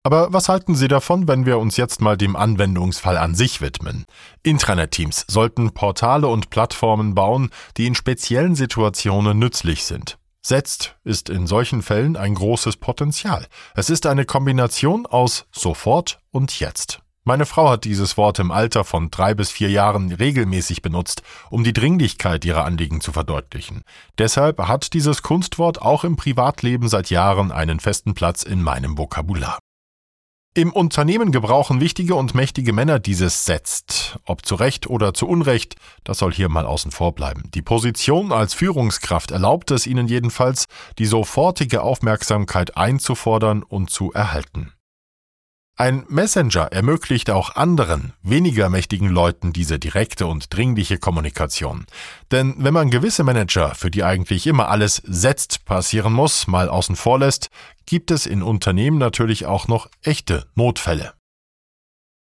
Aber 0.05 0.31
was 0.31 0.49
halten 0.49 0.75
Sie 0.75 0.87
davon, 0.87 1.27
wenn 1.27 1.47
wir 1.47 1.57
uns 1.57 1.77
jetzt 1.77 1.99
mal 1.99 2.15
dem 2.15 2.35
Anwendungsfall 2.35 3.17
an 3.17 3.33
sich 3.33 3.59
widmen? 3.59 4.05
Intranet-Teams 4.43 5.25
sollten 5.27 5.71
Portale 5.71 6.27
und 6.27 6.51
Plattformen 6.51 7.15
bauen, 7.15 7.49
die 7.75 7.87
in 7.87 7.95
speziellen 7.95 8.53
Situationen 8.53 9.39
nützlich 9.39 9.83
sind. 9.83 10.19
Setzt 10.43 10.95
ist 11.05 11.29
in 11.29 11.47
solchen 11.47 11.81
Fällen 11.81 12.17
ein 12.17 12.35
großes 12.35 12.77
Potenzial. 12.77 13.47
Es 13.73 13.89
ist 13.89 14.05
eine 14.05 14.25
Kombination 14.25 15.07
aus 15.07 15.47
sofort 15.51 16.19
und 16.29 16.59
jetzt. 16.59 16.99
Meine 17.23 17.47
Frau 17.47 17.67
hat 17.71 17.83
dieses 17.83 18.15
Wort 18.15 18.37
im 18.37 18.51
Alter 18.51 18.83
von 18.83 19.09
drei 19.09 19.33
bis 19.33 19.49
vier 19.49 19.71
Jahren 19.71 20.11
regelmäßig 20.11 20.83
benutzt, 20.83 21.23
um 21.49 21.63
die 21.63 21.73
Dringlichkeit 21.73 22.45
ihrer 22.45 22.63
Anliegen 22.63 23.01
zu 23.01 23.11
verdeutlichen. 23.11 23.81
Deshalb 24.19 24.59
hat 24.59 24.93
dieses 24.93 25.23
Kunstwort 25.23 25.81
auch 25.81 26.03
im 26.03 26.15
Privatleben 26.15 26.89
seit 26.89 27.09
Jahren 27.09 27.51
einen 27.51 27.79
festen 27.79 28.13
Platz 28.13 28.43
in 28.43 28.61
meinem 28.61 28.99
Vokabular. 28.99 29.57
Im 30.57 30.71
Unternehmen 30.71 31.33
gebrauchen 31.33 31.81
wichtige 31.81 32.15
und 32.15 32.33
mächtige 32.33 32.71
Männer 32.71 32.97
dieses 32.97 33.43
Setzt. 33.43 34.17
Ob 34.23 34.45
zu 34.45 34.55
Recht 34.55 34.87
oder 34.87 35.13
zu 35.13 35.27
Unrecht, 35.27 35.75
das 36.05 36.19
soll 36.19 36.31
hier 36.31 36.47
mal 36.47 36.65
außen 36.65 36.91
vor 36.91 37.13
bleiben. 37.13 37.51
Die 37.53 37.61
Position 37.61 38.31
als 38.31 38.53
Führungskraft 38.53 39.31
erlaubt 39.31 39.71
es 39.71 39.85
ihnen 39.85 40.07
jedenfalls, 40.07 40.67
die 40.97 41.07
sofortige 41.07 41.81
Aufmerksamkeit 41.81 42.77
einzufordern 42.77 43.63
und 43.63 43.89
zu 43.89 44.13
erhalten. 44.13 44.71
Ein 45.77 46.05
Messenger 46.07 46.71
ermöglicht 46.71 47.29
auch 47.29 47.57
anderen, 47.57 48.13
weniger 48.23 48.69
mächtigen 48.69 49.09
Leuten 49.09 49.51
diese 49.51 49.77
direkte 49.77 50.25
und 50.25 50.55
dringliche 50.55 50.97
Kommunikation. 50.99 51.85
Denn 52.31 52.55
wenn 52.59 52.73
man 52.73 52.89
gewisse 52.89 53.25
Manager, 53.25 53.75
für 53.75 53.91
die 53.91 54.05
eigentlich 54.05 54.47
immer 54.47 54.69
alles 54.69 55.01
setzt 55.05 55.65
passieren 55.65 56.13
muss, 56.13 56.47
mal 56.47 56.69
außen 56.69 56.95
vor 56.95 57.19
lässt, 57.19 57.49
gibt 57.85 58.09
es 58.11 58.25
in 58.25 58.41
Unternehmen 58.41 58.97
natürlich 58.97 59.47
auch 59.47 59.67
noch 59.67 59.89
echte 60.01 60.45
Notfälle. 60.55 61.11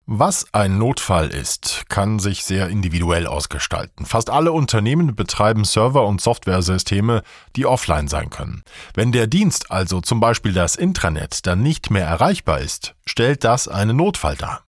Was 0.06 0.46
ein 0.54 0.78
Notfall 0.78 1.30
ist, 1.30 1.86
kann 1.88 2.20
sich 2.20 2.44
sehr 2.44 2.68
individuell 2.68 3.26
ausgestalten. 3.26 4.06
Fast 4.06 4.30
alle 4.30 4.52
Unternehmen 4.52 5.16
betreiben 5.16 5.63
Server- 5.63 6.06
und 6.06 6.20
Softwaresysteme, 6.20 7.24
die 7.56 7.66
offline 7.66 8.10
sein 8.10 8.30
können. 8.30 8.63
Wenn 8.94 9.13
der 9.13 9.28
Dienst, 9.28 9.72
also 9.72 10.02
zum 10.02 10.20
Beispiel 10.20 10.52
das 10.52 10.76
Intranet, 10.76 11.48
dann 11.48 11.63
nicht 11.63 11.89
mehr 11.89 12.06
erreichbar 12.06 12.60
ist, 12.60 12.96
stellt 13.06 13.46
das 13.46 13.70
einen 13.70 13.96
Notfall 13.96 14.36
dar. 14.36 14.66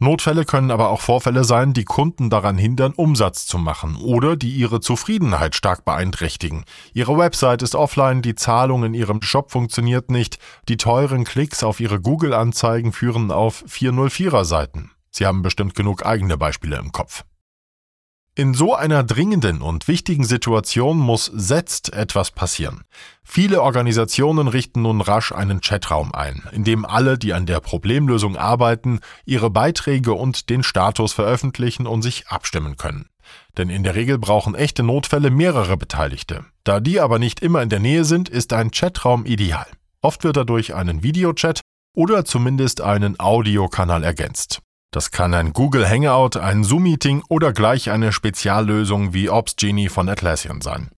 Notfälle 0.00 0.44
können 0.44 0.70
aber 0.70 0.90
auch 0.90 1.00
Vorfälle 1.00 1.42
sein, 1.42 1.72
die 1.72 1.84
Kunden 1.84 2.30
daran 2.30 2.56
hindern, 2.56 2.92
Umsatz 2.92 3.46
zu 3.46 3.58
machen 3.58 3.96
oder 3.96 4.36
die 4.36 4.50
ihre 4.50 4.80
Zufriedenheit 4.80 5.56
stark 5.56 5.84
beeinträchtigen. 5.84 6.64
Ihre 6.92 7.18
Website 7.18 7.62
ist 7.62 7.74
offline, 7.74 8.22
die 8.22 8.36
Zahlung 8.36 8.84
in 8.84 8.94
ihrem 8.94 9.22
Shop 9.22 9.50
funktioniert 9.50 10.08
nicht, 10.08 10.38
die 10.68 10.76
teuren 10.76 11.24
Klicks 11.24 11.64
auf 11.64 11.80
ihre 11.80 12.00
Google-Anzeigen 12.00 12.92
führen 12.92 13.32
auf 13.32 13.64
404er 13.66 14.44
Seiten. 14.44 14.92
Sie 15.10 15.26
haben 15.26 15.42
bestimmt 15.42 15.74
genug 15.74 16.06
eigene 16.06 16.38
Beispiele 16.38 16.76
im 16.76 16.92
Kopf. 16.92 17.24
In 18.38 18.54
so 18.54 18.72
einer 18.72 19.02
dringenden 19.02 19.62
und 19.62 19.88
wichtigen 19.88 20.22
Situation 20.22 20.96
muss 20.96 21.24
setzt 21.34 21.92
etwas 21.92 22.30
passieren. 22.30 22.82
Viele 23.24 23.62
Organisationen 23.62 24.46
richten 24.46 24.82
nun 24.82 25.00
rasch 25.00 25.32
einen 25.32 25.60
Chatraum 25.60 26.14
ein, 26.14 26.44
in 26.52 26.62
dem 26.62 26.84
alle, 26.84 27.18
die 27.18 27.32
an 27.32 27.46
der 27.46 27.58
Problemlösung 27.58 28.36
arbeiten, 28.36 29.00
ihre 29.24 29.50
Beiträge 29.50 30.12
und 30.12 30.50
den 30.50 30.62
Status 30.62 31.12
veröffentlichen 31.12 31.88
und 31.88 32.02
sich 32.02 32.28
abstimmen 32.28 32.76
können. 32.76 33.08
Denn 33.56 33.70
in 33.70 33.82
der 33.82 33.96
Regel 33.96 34.18
brauchen 34.18 34.54
echte 34.54 34.84
Notfälle 34.84 35.30
mehrere 35.30 35.76
Beteiligte. 35.76 36.44
Da 36.62 36.78
die 36.78 37.00
aber 37.00 37.18
nicht 37.18 37.40
immer 37.40 37.60
in 37.62 37.70
der 37.70 37.80
Nähe 37.80 38.04
sind, 38.04 38.28
ist 38.28 38.52
ein 38.52 38.70
Chatraum 38.70 39.26
ideal. 39.26 39.66
Oft 40.00 40.22
wird 40.22 40.36
dadurch 40.36 40.76
einen 40.76 41.02
Videochat 41.02 41.60
oder 41.92 42.24
zumindest 42.24 42.82
einen 42.82 43.18
Audiokanal 43.18 44.04
ergänzt. 44.04 44.60
Das 44.90 45.10
kann 45.10 45.34
ein 45.34 45.52
Google 45.52 45.88
Hangout, 45.88 46.38
ein 46.40 46.64
Zoom-Meeting 46.64 47.22
oder 47.28 47.52
gleich 47.52 47.90
eine 47.90 48.12
Speziallösung 48.12 49.12
wie 49.12 49.28
Ops 49.28 49.56
Genie 49.56 49.88
von 49.88 50.08
Atlassian 50.08 50.62
sein. 50.62 50.90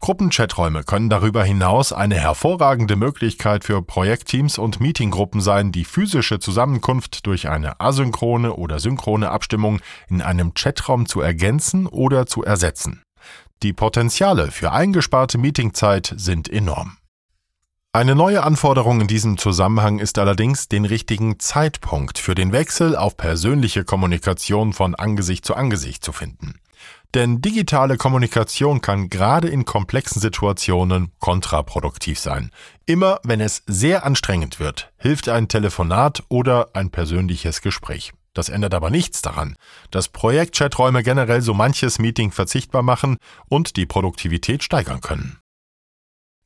Gruppenchaträume 0.00 0.82
können 0.82 1.10
darüber 1.10 1.44
hinaus 1.44 1.92
eine 1.92 2.14
hervorragende 2.14 2.96
Möglichkeit 2.96 3.64
für 3.64 3.82
Projektteams 3.82 4.56
und 4.56 4.80
Meetinggruppen 4.80 5.42
sein, 5.42 5.72
die 5.72 5.84
physische 5.84 6.38
Zusammenkunft 6.38 7.26
durch 7.26 7.50
eine 7.50 7.80
asynchrone 7.80 8.54
oder 8.54 8.78
synchrone 8.78 9.30
Abstimmung 9.30 9.80
in 10.08 10.22
einem 10.22 10.54
Chatraum 10.54 11.04
zu 11.04 11.20
ergänzen 11.20 11.86
oder 11.86 12.24
zu 12.24 12.42
ersetzen. 12.42 13.02
Die 13.62 13.74
Potenziale 13.74 14.50
für 14.50 14.72
eingesparte 14.72 15.36
Meetingzeit 15.36 16.14
sind 16.16 16.48
enorm. 16.48 16.96
Eine 17.92 18.14
neue 18.14 18.44
Anforderung 18.44 19.00
in 19.00 19.08
diesem 19.08 19.36
Zusammenhang 19.36 19.98
ist 19.98 20.16
allerdings, 20.20 20.68
den 20.68 20.84
richtigen 20.84 21.40
Zeitpunkt 21.40 22.20
für 22.20 22.36
den 22.36 22.52
Wechsel 22.52 22.94
auf 22.94 23.16
persönliche 23.16 23.82
Kommunikation 23.82 24.72
von 24.72 24.94
Angesicht 24.94 25.44
zu 25.44 25.56
Angesicht 25.56 26.04
zu 26.04 26.12
finden. 26.12 26.60
Denn 27.14 27.42
digitale 27.42 27.96
Kommunikation 27.96 28.80
kann 28.80 29.10
gerade 29.10 29.48
in 29.48 29.64
komplexen 29.64 30.22
Situationen 30.22 31.10
kontraproduktiv 31.18 32.20
sein. 32.20 32.52
Immer 32.86 33.18
wenn 33.24 33.40
es 33.40 33.64
sehr 33.66 34.06
anstrengend 34.06 34.60
wird, 34.60 34.92
hilft 34.96 35.28
ein 35.28 35.48
Telefonat 35.48 36.22
oder 36.28 36.68
ein 36.74 36.90
persönliches 36.90 37.60
Gespräch. 37.60 38.12
Das 38.34 38.50
ändert 38.50 38.74
aber 38.74 38.90
nichts 38.90 39.20
daran, 39.20 39.56
dass 39.90 40.10
Projektchaträume 40.10 41.02
generell 41.02 41.42
so 41.42 41.54
manches 41.54 41.98
Meeting 41.98 42.30
verzichtbar 42.30 42.82
machen 42.82 43.16
und 43.48 43.76
die 43.76 43.86
Produktivität 43.86 44.62
steigern 44.62 45.00
können. 45.00 45.39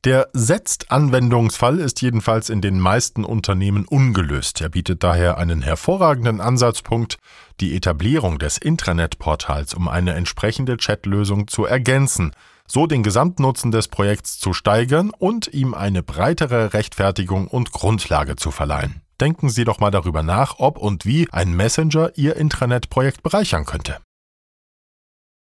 Der 0.05 0.29
Setzt-Anwendungsfall 0.33 1.79
ist 1.79 1.99
jedenfalls 1.99 2.51
in 2.51 2.61
den 2.61 2.79
meisten 2.79 3.25
Unternehmen 3.25 3.87
ungelöst. 3.87 4.61
Er 4.61 4.69
bietet 4.69 5.03
daher 5.03 5.39
einen 5.39 5.63
hervorragenden 5.63 6.41
Ansatzpunkt, 6.41 7.17
die 7.59 7.75
Etablierung 7.75 8.37
des 8.37 8.59
Intranet-Portals 8.59 9.73
um 9.73 9.87
eine 9.87 10.13
entsprechende 10.13 10.77
Chatlösung 10.77 11.47
zu 11.47 11.65
ergänzen, 11.65 12.33
so 12.67 12.85
den 12.85 13.01
Gesamtnutzen 13.01 13.71
des 13.71 13.87
Projekts 13.87 14.37
zu 14.37 14.53
steigern 14.53 15.09
und 15.09 15.51
ihm 15.51 15.73
eine 15.73 16.03
breitere 16.03 16.75
Rechtfertigung 16.75 17.47
und 17.47 17.71
Grundlage 17.71 18.35
zu 18.35 18.51
verleihen. 18.51 19.01
Denken 19.19 19.49
Sie 19.49 19.63
doch 19.63 19.79
mal 19.79 19.89
darüber 19.89 20.21
nach, 20.21 20.59
ob 20.59 20.77
und 20.77 21.07
wie 21.07 21.27
ein 21.31 21.51
Messenger 21.51 22.11
Ihr 22.15 22.35
Intranet-Projekt 22.35 23.23
bereichern 23.23 23.65
könnte. 23.65 23.97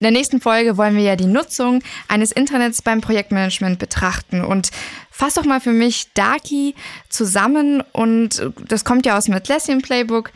In 0.01 0.05
der 0.05 0.11
nächsten 0.13 0.41
Folge 0.41 0.77
wollen 0.77 0.95
wir 0.95 1.03
ja 1.03 1.15
die 1.15 1.27
Nutzung 1.27 1.83
eines 2.07 2.31
Internets 2.31 2.81
beim 2.81 3.01
Projektmanagement 3.01 3.77
betrachten. 3.77 4.43
Und 4.43 4.71
fass 5.11 5.35
doch 5.35 5.45
mal 5.45 5.61
für 5.61 5.73
mich 5.73 6.11
Darky 6.15 6.73
zusammen 7.07 7.83
und 7.93 8.51
das 8.67 8.83
kommt 8.83 9.05
ja 9.05 9.15
aus 9.15 9.25
dem 9.25 9.35
Atlassian 9.35 9.83
Playbook. 9.83 10.31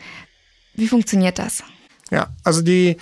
Wie 0.74 0.86
funktioniert 0.86 1.40
das? 1.40 1.64
Ja, 2.12 2.28
also 2.44 2.62
die 2.62 2.96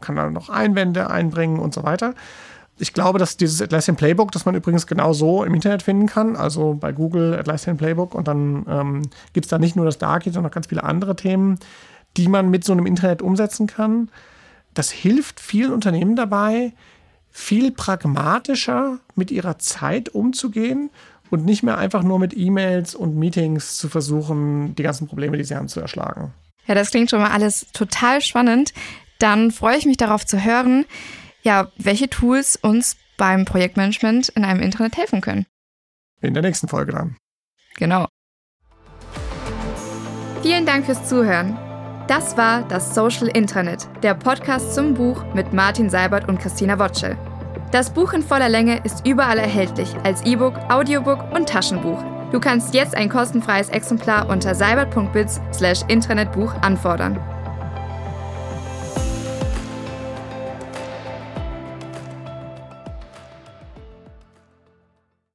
kann 0.00 0.16
dann 0.16 0.32
noch 0.32 0.48
Einwände 0.48 1.10
einbringen 1.10 1.58
und 1.58 1.74
so 1.74 1.82
weiter 1.82 2.14
ich 2.78 2.92
glaube, 2.92 3.18
dass 3.18 3.36
dieses 3.36 3.62
Atlassian 3.62 3.96
Playbook, 3.96 4.32
das 4.32 4.44
man 4.44 4.54
übrigens 4.54 4.86
genau 4.86 5.12
so 5.12 5.44
im 5.44 5.54
Internet 5.54 5.82
finden 5.82 6.06
kann, 6.06 6.36
also 6.36 6.74
bei 6.74 6.92
Google 6.92 7.34
Atlassian 7.34 7.76
Playbook 7.76 8.14
und 8.14 8.28
dann 8.28 8.66
ähm, 8.68 9.02
gibt 9.32 9.46
es 9.46 9.50
da 9.50 9.58
nicht 9.58 9.76
nur 9.76 9.86
das 9.86 9.98
Darky, 9.98 10.30
sondern 10.30 10.50
auch 10.50 10.54
ganz 10.54 10.66
viele 10.66 10.84
andere 10.84 11.16
Themen, 11.16 11.58
die 12.16 12.28
man 12.28 12.50
mit 12.50 12.64
so 12.64 12.72
einem 12.72 12.86
Internet 12.86 13.22
umsetzen 13.22 13.66
kann. 13.66 14.10
Das 14.74 14.90
hilft 14.90 15.40
vielen 15.40 15.72
Unternehmen 15.72 16.16
dabei, 16.16 16.72
viel 17.30 17.70
pragmatischer 17.70 18.98
mit 19.14 19.30
ihrer 19.30 19.58
Zeit 19.58 20.10
umzugehen 20.10 20.90
und 21.30 21.44
nicht 21.44 21.62
mehr 21.62 21.78
einfach 21.78 22.02
nur 22.02 22.18
mit 22.18 22.36
E-Mails 22.36 22.94
und 22.94 23.16
Meetings 23.16 23.78
zu 23.78 23.88
versuchen, 23.88 24.74
die 24.74 24.82
ganzen 24.82 25.06
Probleme, 25.06 25.36
die 25.36 25.44
sie 25.44 25.56
haben, 25.56 25.68
zu 25.68 25.80
erschlagen. 25.80 26.32
Ja, 26.66 26.74
das 26.74 26.90
klingt 26.90 27.10
schon 27.10 27.20
mal 27.20 27.30
alles 27.30 27.66
total 27.72 28.20
spannend. 28.20 28.72
Dann 29.18 29.50
freue 29.50 29.78
ich 29.78 29.86
mich 29.86 29.96
darauf 29.96 30.26
zu 30.26 30.44
hören, 30.44 30.84
ja, 31.46 31.70
welche 31.78 32.10
Tools 32.10 32.56
uns 32.56 32.96
beim 33.16 33.44
Projektmanagement 33.44 34.30
in 34.30 34.44
einem 34.44 34.60
Internet 34.60 34.96
helfen 34.96 35.20
können. 35.20 35.46
In 36.20 36.34
der 36.34 36.42
nächsten 36.42 36.68
Folge 36.68 36.92
dann. 36.92 37.16
Genau. 37.76 38.08
Vielen 40.42 40.66
Dank 40.66 40.86
fürs 40.86 41.08
Zuhören. 41.08 41.56
Das 42.08 42.36
war 42.36 42.66
das 42.68 42.94
Social 42.94 43.28
Internet, 43.28 43.88
der 44.02 44.14
Podcast 44.14 44.74
zum 44.74 44.94
Buch 44.94 45.24
mit 45.34 45.52
Martin 45.52 45.88
Seibert 45.88 46.28
und 46.28 46.38
Christina 46.38 46.78
Wotschel. 46.78 47.16
Das 47.72 47.92
Buch 47.92 48.12
in 48.12 48.22
voller 48.22 48.48
Länge 48.48 48.80
ist 48.84 49.04
überall 49.06 49.38
erhältlich 49.38 49.92
als 50.04 50.22
E-Book, 50.22 50.56
Audiobook 50.68 51.32
und 51.32 51.48
Taschenbuch. 51.48 52.02
Du 52.32 52.40
kannst 52.40 52.74
jetzt 52.74 52.96
ein 52.96 53.08
kostenfreies 53.08 53.70
Exemplar 53.70 54.28
unter 54.28 54.54
seibert.biz/internetbuch 54.54 56.54
anfordern. 56.62 57.35